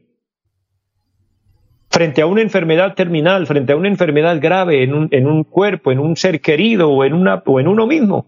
frente 1.95 2.23
a 2.23 2.27
una 2.27 2.43
enfermedad 2.43 2.95
terminal, 2.95 3.47
frente 3.47 3.73
a 3.73 3.77
una 3.77 3.87
enfermedad 3.87 4.41
grave 4.41 4.83
en 4.83 4.93
un, 5.27 5.45
cuerpo, 5.45 5.93
en 5.93 6.01
un 6.01 6.17
ser 6.17 6.41
querido 6.41 6.91
o 6.91 7.05
en, 7.05 7.15
una, 7.15 7.41
o 7.47 7.61
en 7.61 7.69
uno 7.69 7.87
mismo. 7.87 8.27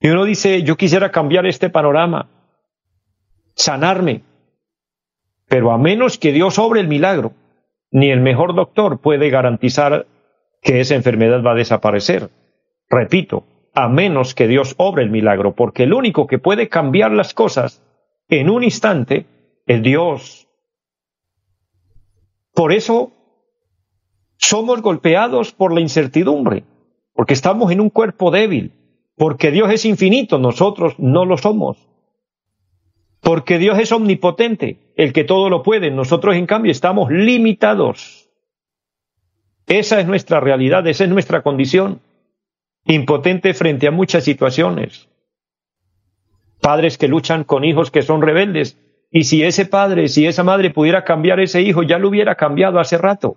Y 0.00 0.08
uno 0.08 0.24
dice, 0.24 0.62
yo 0.62 0.78
quisiera 0.78 1.10
cambiar 1.10 1.44
este 1.44 1.68
panorama, 1.68 2.30
sanarme. 3.54 4.22
Pero 5.46 5.72
a 5.72 5.76
menos 5.76 6.16
que 6.16 6.32
Dios 6.32 6.58
obre 6.58 6.80
el 6.80 6.88
milagro, 6.88 7.34
ni 7.90 8.10
el 8.10 8.22
mejor 8.22 8.54
doctor 8.54 8.98
puede 8.98 9.28
garantizar 9.28 10.06
que 10.62 10.80
esa 10.80 10.94
enfermedad 10.94 11.42
va 11.42 11.52
a 11.52 11.56
desaparecer. 11.56 12.30
Repito, 12.88 13.44
a 13.74 13.90
menos 13.90 14.34
que 14.34 14.48
Dios 14.48 14.74
obre 14.78 15.02
el 15.02 15.10
milagro, 15.10 15.54
porque 15.54 15.82
el 15.82 15.92
único 15.92 16.26
que 16.26 16.38
puede 16.38 16.70
cambiar 16.70 17.12
las 17.12 17.34
cosas 17.34 17.84
en 18.30 18.48
un 18.48 18.64
instante 18.64 19.26
es 19.66 19.82
Dios. 19.82 20.48
Por 22.52 22.72
eso 22.72 23.12
somos 24.36 24.82
golpeados 24.82 25.52
por 25.52 25.72
la 25.72 25.80
incertidumbre, 25.80 26.64
porque 27.12 27.34
estamos 27.34 27.70
en 27.70 27.80
un 27.80 27.90
cuerpo 27.90 28.30
débil, 28.30 28.72
porque 29.16 29.50
Dios 29.50 29.70
es 29.70 29.84
infinito, 29.84 30.38
nosotros 30.38 30.94
no 30.98 31.24
lo 31.24 31.36
somos, 31.36 31.76
porque 33.20 33.58
Dios 33.58 33.78
es 33.78 33.92
omnipotente, 33.92 34.92
el 34.96 35.12
que 35.12 35.24
todo 35.24 35.50
lo 35.50 35.62
puede, 35.62 35.90
nosotros 35.90 36.34
en 36.36 36.46
cambio 36.46 36.72
estamos 36.72 37.10
limitados. 37.10 38.30
Esa 39.66 40.00
es 40.00 40.06
nuestra 40.06 40.40
realidad, 40.40 40.86
esa 40.86 41.04
es 41.04 41.10
nuestra 41.10 41.42
condición, 41.42 42.00
impotente 42.86 43.54
frente 43.54 43.86
a 43.86 43.90
muchas 43.92 44.24
situaciones. 44.24 45.08
Padres 46.60 46.98
que 46.98 47.08
luchan 47.08 47.44
con 47.44 47.64
hijos 47.64 47.90
que 47.90 48.02
son 48.02 48.22
rebeldes, 48.22 48.78
y 49.10 49.24
si 49.24 49.42
ese 49.42 49.66
padre, 49.66 50.08
si 50.08 50.26
esa 50.26 50.44
madre 50.44 50.70
pudiera 50.70 51.04
cambiar 51.04 51.40
ese 51.40 51.62
hijo, 51.62 51.82
ya 51.82 51.98
lo 51.98 52.08
hubiera 52.08 52.36
cambiado 52.36 52.78
hace 52.78 52.96
rato. 52.96 53.36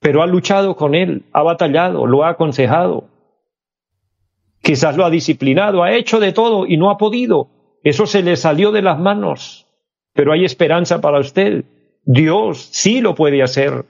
Pero 0.00 0.22
ha 0.22 0.26
luchado 0.26 0.76
con 0.76 0.94
él, 0.94 1.24
ha 1.32 1.42
batallado, 1.42 2.06
lo 2.06 2.24
ha 2.24 2.30
aconsejado. 2.30 3.04
Quizás 4.62 4.96
lo 4.96 5.04
ha 5.04 5.10
disciplinado, 5.10 5.82
ha 5.82 5.92
hecho 5.92 6.20
de 6.20 6.32
todo 6.32 6.66
y 6.66 6.78
no 6.78 6.90
ha 6.90 6.96
podido. 6.96 7.48
Eso 7.84 8.06
se 8.06 8.22
le 8.22 8.36
salió 8.36 8.72
de 8.72 8.82
las 8.82 8.98
manos. 8.98 9.66
Pero 10.14 10.32
hay 10.32 10.44
esperanza 10.44 11.00
para 11.00 11.20
usted. 11.20 11.64
Dios 12.04 12.68
sí 12.72 13.00
lo 13.00 13.14
puede 13.14 13.42
hacer. 13.42 13.84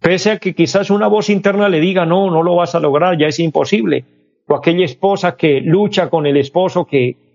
Pese 0.00 0.32
a 0.32 0.38
que 0.38 0.54
quizás 0.54 0.90
una 0.90 1.06
voz 1.06 1.30
interna 1.30 1.68
le 1.68 1.80
diga, 1.80 2.04
no, 2.04 2.30
no 2.30 2.42
lo 2.42 2.56
vas 2.56 2.74
a 2.74 2.80
lograr, 2.80 3.16
ya 3.18 3.28
es 3.28 3.38
imposible. 3.38 4.04
O 4.46 4.56
aquella 4.56 4.84
esposa 4.84 5.36
que 5.36 5.60
lucha 5.60 6.08
con 6.08 6.26
el 6.26 6.36
esposo 6.36 6.86
que 6.86 7.27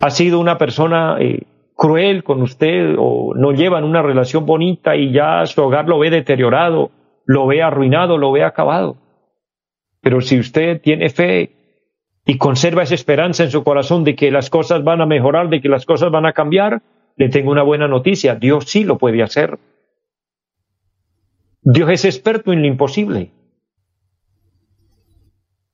ha 0.00 0.10
sido 0.10 0.40
una 0.40 0.58
persona 0.58 1.16
eh, 1.20 1.42
cruel 1.74 2.24
con 2.24 2.42
usted 2.42 2.96
o 2.98 3.34
no 3.34 3.52
llevan 3.52 3.84
una 3.84 4.02
relación 4.02 4.46
bonita 4.46 4.96
y 4.96 5.12
ya 5.12 5.44
su 5.46 5.62
hogar 5.62 5.88
lo 5.88 5.98
ve 5.98 6.10
deteriorado, 6.10 6.90
lo 7.24 7.46
ve 7.46 7.62
arruinado, 7.62 8.18
lo 8.18 8.32
ve 8.32 8.44
acabado. 8.44 8.96
Pero 10.00 10.20
si 10.20 10.38
usted 10.38 10.80
tiene 10.80 11.08
fe 11.10 11.52
y 12.24 12.38
conserva 12.38 12.82
esa 12.82 12.94
esperanza 12.94 13.44
en 13.44 13.50
su 13.50 13.62
corazón 13.62 14.04
de 14.04 14.14
que 14.14 14.30
las 14.30 14.50
cosas 14.50 14.84
van 14.84 15.00
a 15.00 15.06
mejorar, 15.06 15.48
de 15.48 15.60
que 15.60 15.68
las 15.68 15.84
cosas 15.84 16.10
van 16.10 16.26
a 16.26 16.32
cambiar, 16.32 16.82
le 17.16 17.28
tengo 17.28 17.50
una 17.50 17.62
buena 17.62 17.88
noticia. 17.88 18.34
Dios 18.34 18.64
sí 18.66 18.84
lo 18.84 18.98
puede 18.98 19.22
hacer. 19.22 19.58
Dios 21.62 21.90
es 21.90 22.04
experto 22.04 22.52
en 22.52 22.62
lo 22.62 22.68
imposible. 22.68 23.32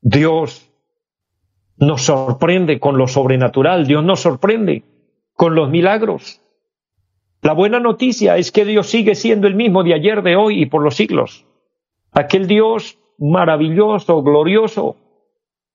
Dios 0.01 0.72
nos 1.83 2.03
sorprende 2.03 2.79
con 2.79 2.97
lo 2.97 3.09
sobrenatural. 3.09 3.87
Dios 3.87 4.05
nos 4.05 4.21
sorprende 4.21 4.85
con 5.35 5.55
los 5.55 5.69
milagros. 5.69 6.41
La 7.43 7.55
buena 7.55 7.81
noticia 7.81 8.37
es 8.37 8.53
que 8.53 8.65
Dios 8.65 8.87
sigue 8.89 9.17
siendo 9.17 9.49
el 9.49 9.57
mismo 9.57 9.83
de 9.83 9.95
ayer, 9.95 10.23
de 10.23 10.37
hoy 10.37 10.63
y 10.63 10.67
por 10.67 10.83
los 10.83 10.95
siglos. 10.95 11.45
Aquel 12.13 12.47
Dios 12.47 12.99
maravilloso, 13.19 14.23
glorioso, 14.23 14.97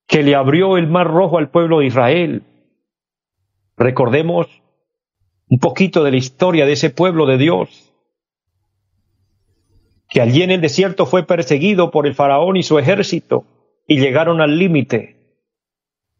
que 0.08 0.24
le 0.24 0.36
abrió 0.36 0.78
el 0.78 0.88
mar 0.88 1.08
rojo 1.08 1.38
al 1.38 1.50
pueblo 1.50 1.80
de 1.80 1.88
Israel. 1.88 2.44
Recordemos 3.76 4.48
un 5.50 5.60
poquito 5.60 6.06
de 6.06 6.12
la 6.12 6.18
historia 6.18 6.66
de 6.66 6.74
ese 6.74 6.90
pueblo 6.90 7.26
de 7.26 7.38
Dios, 7.38 7.94
que 10.10 10.22
allí 10.22 10.42
en 10.42 10.52
el 10.52 10.62
desierto 10.62 11.06
fue 11.06 11.24
perseguido 11.24 11.92
por 11.92 12.08
el 12.08 12.16
faraón 12.16 12.56
y 12.56 12.64
su 12.64 12.80
ejército 12.80 13.44
y 13.86 14.00
llegaron 14.00 14.40
al 14.40 14.58
límite, 14.58 15.17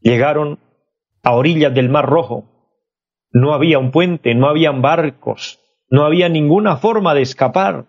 llegaron 0.02 0.60
a 1.24 1.34
orillas 1.34 1.74
del 1.74 1.90
mar 1.90 2.06
rojo. 2.06 2.46
No 3.32 3.54
había 3.54 3.80
un 3.80 3.92
puente, 3.92 4.34
no 4.36 4.48
habían 4.48 4.82
barcos, 4.82 5.60
no 5.90 6.06
había 6.06 6.30
ninguna 6.30 6.78
forma 6.78 7.14
de 7.14 7.22
escapar. 7.22 7.86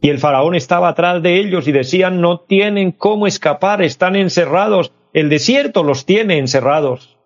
Y 0.00 0.08
el 0.08 0.18
faraón 0.18 0.54
estaba 0.54 0.88
atrás 0.88 1.22
de 1.22 1.38
ellos 1.38 1.68
y 1.68 1.72
decían, 1.72 2.20
no 2.20 2.40
tienen 2.40 2.92
cómo 2.92 3.26
escapar, 3.26 3.82
están 3.82 4.16
encerrados, 4.16 4.92
el 5.12 5.28
desierto 5.28 5.82
los 5.82 6.06
tiene 6.06 6.38
encerrados. 6.38 7.18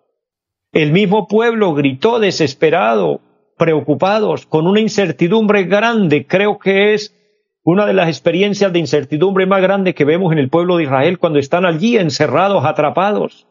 El 0.71 0.91
mismo 0.91 1.27
pueblo 1.27 1.73
gritó 1.73 2.19
desesperado, 2.19 3.21
preocupados, 3.57 4.45
con 4.45 4.67
una 4.67 4.81
incertidumbre 4.81 5.63
grande. 5.63 6.27
Creo 6.27 6.59
que 6.59 6.93
es 6.93 7.15
una 7.63 7.85
de 7.85 7.93
las 7.93 8.09
experiencias 8.09 8.73
de 8.73 8.79
incertidumbre 8.79 9.45
más 9.45 9.61
grande 9.61 9.93
que 9.93 10.03
vemos 10.03 10.33
en 10.33 10.39
el 10.39 10.49
pueblo 10.49 10.77
de 10.77 10.83
Israel 10.83 11.17
cuando 11.17 11.39
están 11.39 11.65
allí 11.65 11.97
encerrados, 11.97 12.65
atrapados, 12.65 13.47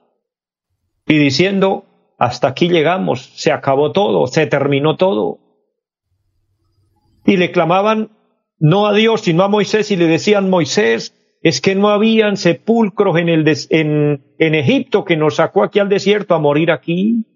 y 1.07 1.19
diciendo, 1.19 1.85
hasta 2.19 2.49
aquí 2.49 2.69
llegamos, 2.69 3.31
se 3.35 3.53
acabó 3.53 3.93
todo, 3.93 4.27
se 4.27 4.47
terminó 4.47 4.97
todo. 4.97 5.38
Y 7.27 7.37
le 7.37 7.53
clamaban 7.53 8.11
no 8.59 8.87
a 8.87 8.95
Dios, 8.95 9.23
sino 9.23 9.43
a 9.43 9.49
Moisés, 9.49 9.90
y 9.90 9.97
le 9.97 10.07
decían, 10.07 10.49
Moisés, 10.49 11.14
es 11.43 11.61
que 11.61 11.75
no 11.75 11.90
habían 11.90 12.37
sepulcros 12.37 13.19
en, 13.19 13.29
el 13.29 13.45
en, 13.71 14.25
en 14.38 14.55
Egipto 14.55 15.05
que 15.05 15.17
nos 15.17 15.37
sacó 15.37 15.62
aquí 15.62 15.79
al 15.79 15.90
desierto 15.90 16.35
a 16.35 16.38
morir 16.38 16.71
aquí. 16.71 17.27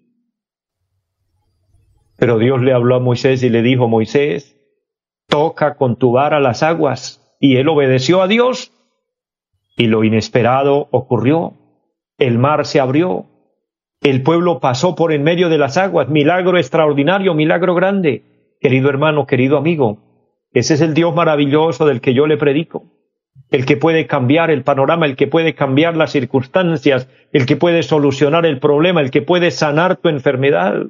Pero 2.17 2.37
Dios 2.39 2.61
le 2.61 2.73
habló 2.73 2.95
a 2.95 2.99
Moisés 2.99 3.43
y 3.43 3.49
le 3.49 3.61
dijo, 3.61 3.87
Moisés, 3.87 4.57
toca 5.27 5.75
con 5.75 5.95
tu 5.95 6.11
vara 6.11 6.39
las 6.39 6.63
aguas. 6.63 7.23
Y 7.39 7.57
él 7.57 7.69
obedeció 7.69 8.21
a 8.21 8.27
Dios 8.27 8.73
y 9.77 9.87
lo 9.87 10.03
inesperado 10.03 10.89
ocurrió. 10.91 11.53
El 12.17 12.37
mar 12.37 12.65
se 12.65 12.81
abrió. 12.81 13.28
El 14.01 14.23
pueblo 14.23 14.59
pasó 14.59 14.95
por 14.95 15.11
en 15.11 15.23
medio 15.23 15.49
de 15.49 15.57
las 15.57 15.77
aguas. 15.77 16.07
Milagro 16.07 16.57
extraordinario, 16.57 17.33
milagro 17.33 17.75
grande. 17.75 18.23
Querido 18.61 18.89
hermano, 18.89 19.25
querido 19.25 19.57
amigo, 19.57 19.99
ese 20.53 20.73
es 20.73 20.81
el 20.81 20.93
Dios 20.93 21.13
maravilloso 21.13 21.85
del 21.85 22.01
que 22.01 22.13
yo 22.13 22.27
le 22.27 22.37
predico, 22.37 22.85
el 23.51 23.65
que 23.65 23.77
puede 23.77 24.07
cambiar 24.07 24.51
el 24.51 24.63
panorama, 24.63 25.05
el 25.05 25.15
que 25.15 25.27
puede 25.27 25.53
cambiar 25.53 25.95
las 25.95 26.11
circunstancias, 26.11 27.07
el 27.31 27.45
que 27.45 27.55
puede 27.55 27.83
solucionar 27.83 28.45
el 28.45 28.59
problema, 28.59 29.01
el 29.01 29.11
que 29.11 29.21
puede 29.21 29.51
sanar 29.51 29.97
tu 29.97 30.09
enfermedad, 30.09 30.87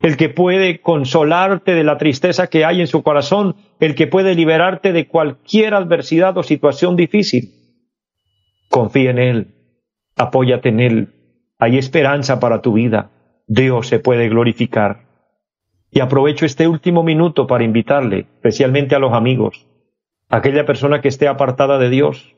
el 0.00 0.16
que 0.16 0.28
puede 0.28 0.80
consolarte 0.80 1.74
de 1.74 1.84
la 1.84 1.98
tristeza 1.98 2.46
que 2.46 2.64
hay 2.64 2.80
en 2.80 2.86
su 2.86 3.02
corazón, 3.02 3.56
el 3.78 3.94
que 3.94 4.06
puede 4.06 4.34
liberarte 4.34 4.92
de 4.92 5.06
cualquier 5.06 5.74
adversidad 5.74 6.36
o 6.38 6.42
situación 6.42 6.96
difícil. 6.96 7.50
Confía 8.68 9.10
en 9.10 9.18
Él, 9.18 9.46
apóyate 10.16 10.70
en 10.70 10.80
Él, 10.80 11.08
hay 11.62 11.78
esperanza 11.78 12.40
para 12.40 12.60
tu 12.60 12.72
vida, 12.72 13.12
Dios 13.46 13.86
se 13.86 14.00
puede 14.00 14.28
glorificar. 14.28 15.04
Y 15.92 16.00
aprovecho 16.00 16.44
este 16.44 16.66
último 16.66 17.04
minuto 17.04 17.46
para 17.46 17.62
invitarle, 17.62 18.26
especialmente 18.34 18.96
a 18.96 18.98
los 18.98 19.12
amigos, 19.12 19.68
a 20.28 20.38
aquella 20.38 20.66
persona 20.66 21.00
que 21.00 21.06
esté 21.06 21.28
apartada 21.28 21.78
de 21.78 21.88
Dios, 21.88 22.34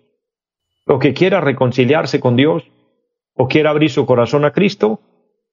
o 0.87 0.99
que 0.99 1.15
quiera 1.15 1.41
reconciliarse 1.41 2.21
con 2.21 2.37
Dios, 2.37 2.71
o 3.33 3.49
quiera 3.49 3.71
abrir 3.71 3.89
su 3.89 4.05
corazón 4.05 4.45
a 4.45 4.51
Cristo, 4.51 5.01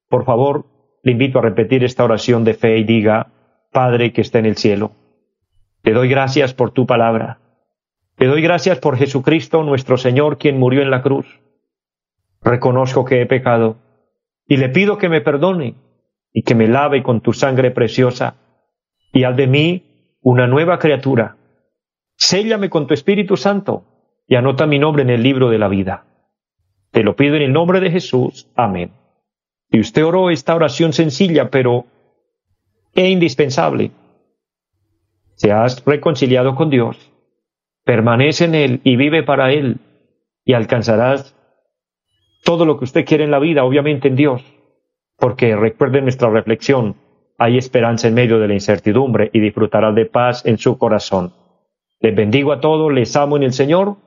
por 0.09 0.25
favor, 0.25 0.65
le 1.01 1.13
invito 1.13 1.39
a 1.39 1.43
repetir 1.43 1.85
esta 1.85 2.03
oración 2.03 2.43
de 2.43 2.55
fe 2.55 2.77
y 2.77 2.83
diga, 2.83 3.31
Padre 3.71 4.11
que 4.11 4.19
está 4.19 4.39
en 4.39 4.47
el 4.47 4.57
cielo, 4.57 4.91
te 5.81 5.93
doy 5.93 6.09
gracias 6.09 6.53
por 6.53 6.71
tu 6.71 6.85
palabra. 6.85 7.39
Te 8.17 8.25
doy 8.25 8.41
gracias 8.41 8.79
por 8.79 8.97
Jesucristo 8.97 9.63
nuestro 9.63 9.95
Señor, 9.95 10.39
quien 10.39 10.59
murió 10.59 10.81
en 10.81 10.91
la 10.91 11.01
cruz. 11.01 11.39
Reconozco 12.41 13.05
que 13.05 13.21
he 13.21 13.25
pecado 13.25 13.77
y 14.47 14.57
le 14.57 14.69
pido 14.69 14.97
que 14.97 15.09
me 15.09 15.21
perdone 15.21 15.75
y 16.33 16.43
que 16.43 16.55
me 16.55 16.67
lave 16.67 17.03
con 17.03 17.21
tu 17.21 17.33
sangre 17.33 17.71
preciosa, 17.71 18.35
y 19.13 19.23
haz 19.23 19.35
de 19.35 19.47
mí 19.47 20.17
una 20.21 20.47
nueva 20.47 20.79
criatura. 20.79 21.37
Séllame 22.15 22.69
con 22.69 22.87
tu 22.87 22.93
Espíritu 22.93 23.37
Santo 23.37 23.85
y 24.27 24.35
anota 24.35 24.65
mi 24.65 24.79
nombre 24.79 25.03
en 25.03 25.09
el 25.09 25.23
libro 25.23 25.49
de 25.49 25.57
la 25.57 25.67
vida. 25.67 26.05
Te 26.91 27.03
lo 27.03 27.15
pido 27.15 27.35
en 27.35 27.43
el 27.43 27.53
nombre 27.53 27.79
de 27.79 27.91
Jesús. 27.91 28.49
Amén. 28.55 28.91
Y 29.69 29.79
usted 29.79 30.05
oró 30.05 30.29
esta 30.29 30.55
oración 30.55 30.93
sencilla, 30.93 31.49
pero 31.49 31.85
e 32.93 33.09
indispensable. 33.09 33.91
Se 35.35 35.51
has 35.51 35.83
reconciliado 35.85 36.55
con 36.55 36.69
Dios, 36.69 37.11
permanece 37.83 38.45
en 38.45 38.55
Él 38.55 38.81
y 38.83 38.95
vive 38.95 39.23
para 39.23 39.51
Él, 39.51 39.79
y 40.43 40.53
alcanzarás 40.53 41.35
todo 42.43 42.65
lo 42.65 42.77
que 42.77 42.85
usted 42.85 43.05
quiere 43.05 43.23
en 43.23 43.31
la 43.31 43.39
vida, 43.39 43.63
obviamente 43.63 44.07
en 44.07 44.15
Dios 44.15 44.43
porque 45.21 45.55
recuerden 45.55 46.05
nuestra 46.05 46.31
reflexión, 46.31 46.95
hay 47.37 47.59
esperanza 47.59 48.07
en 48.07 48.15
medio 48.15 48.39
de 48.39 48.47
la 48.47 48.55
incertidumbre 48.55 49.29
y 49.31 49.39
disfrutará 49.39 49.91
de 49.91 50.07
paz 50.07 50.41
en 50.45 50.57
su 50.57 50.79
corazón. 50.79 51.31
Les 51.99 52.15
bendigo 52.15 52.51
a 52.51 52.59
todos, 52.59 52.91
les 52.91 53.15
amo 53.15 53.37
en 53.37 53.43
el 53.43 53.53
Señor, 53.53 53.97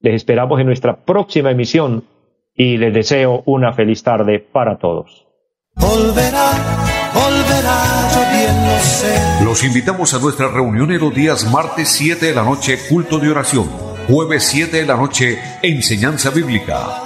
les 0.00 0.14
esperamos 0.14 0.58
en 0.58 0.66
nuestra 0.66 0.96
próxima 1.04 1.50
emisión 1.50 2.04
y 2.54 2.78
les 2.78 2.94
deseo 2.94 3.42
una 3.44 3.74
feliz 3.74 4.02
tarde 4.02 4.38
para 4.38 4.78
todos. 4.78 5.26
Los 9.44 9.62
invitamos 9.62 10.14
a 10.14 10.18
nuestra 10.18 10.48
reunión 10.48 10.90
en 10.90 11.00
los 11.00 11.14
días 11.14 11.52
martes 11.52 11.90
7 11.90 12.24
de 12.24 12.34
la 12.34 12.42
noche, 12.42 12.78
culto 12.88 13.18
de 13.18 13.28
oración, 13.28 13.68
jueves 14.08 14.44
7 14.44 14.74
de 14.74 14.86
la 14.86 14.96
noche, 14.96 15.38
enseñanza 15.62 16.30
bíblica 16.30 17.05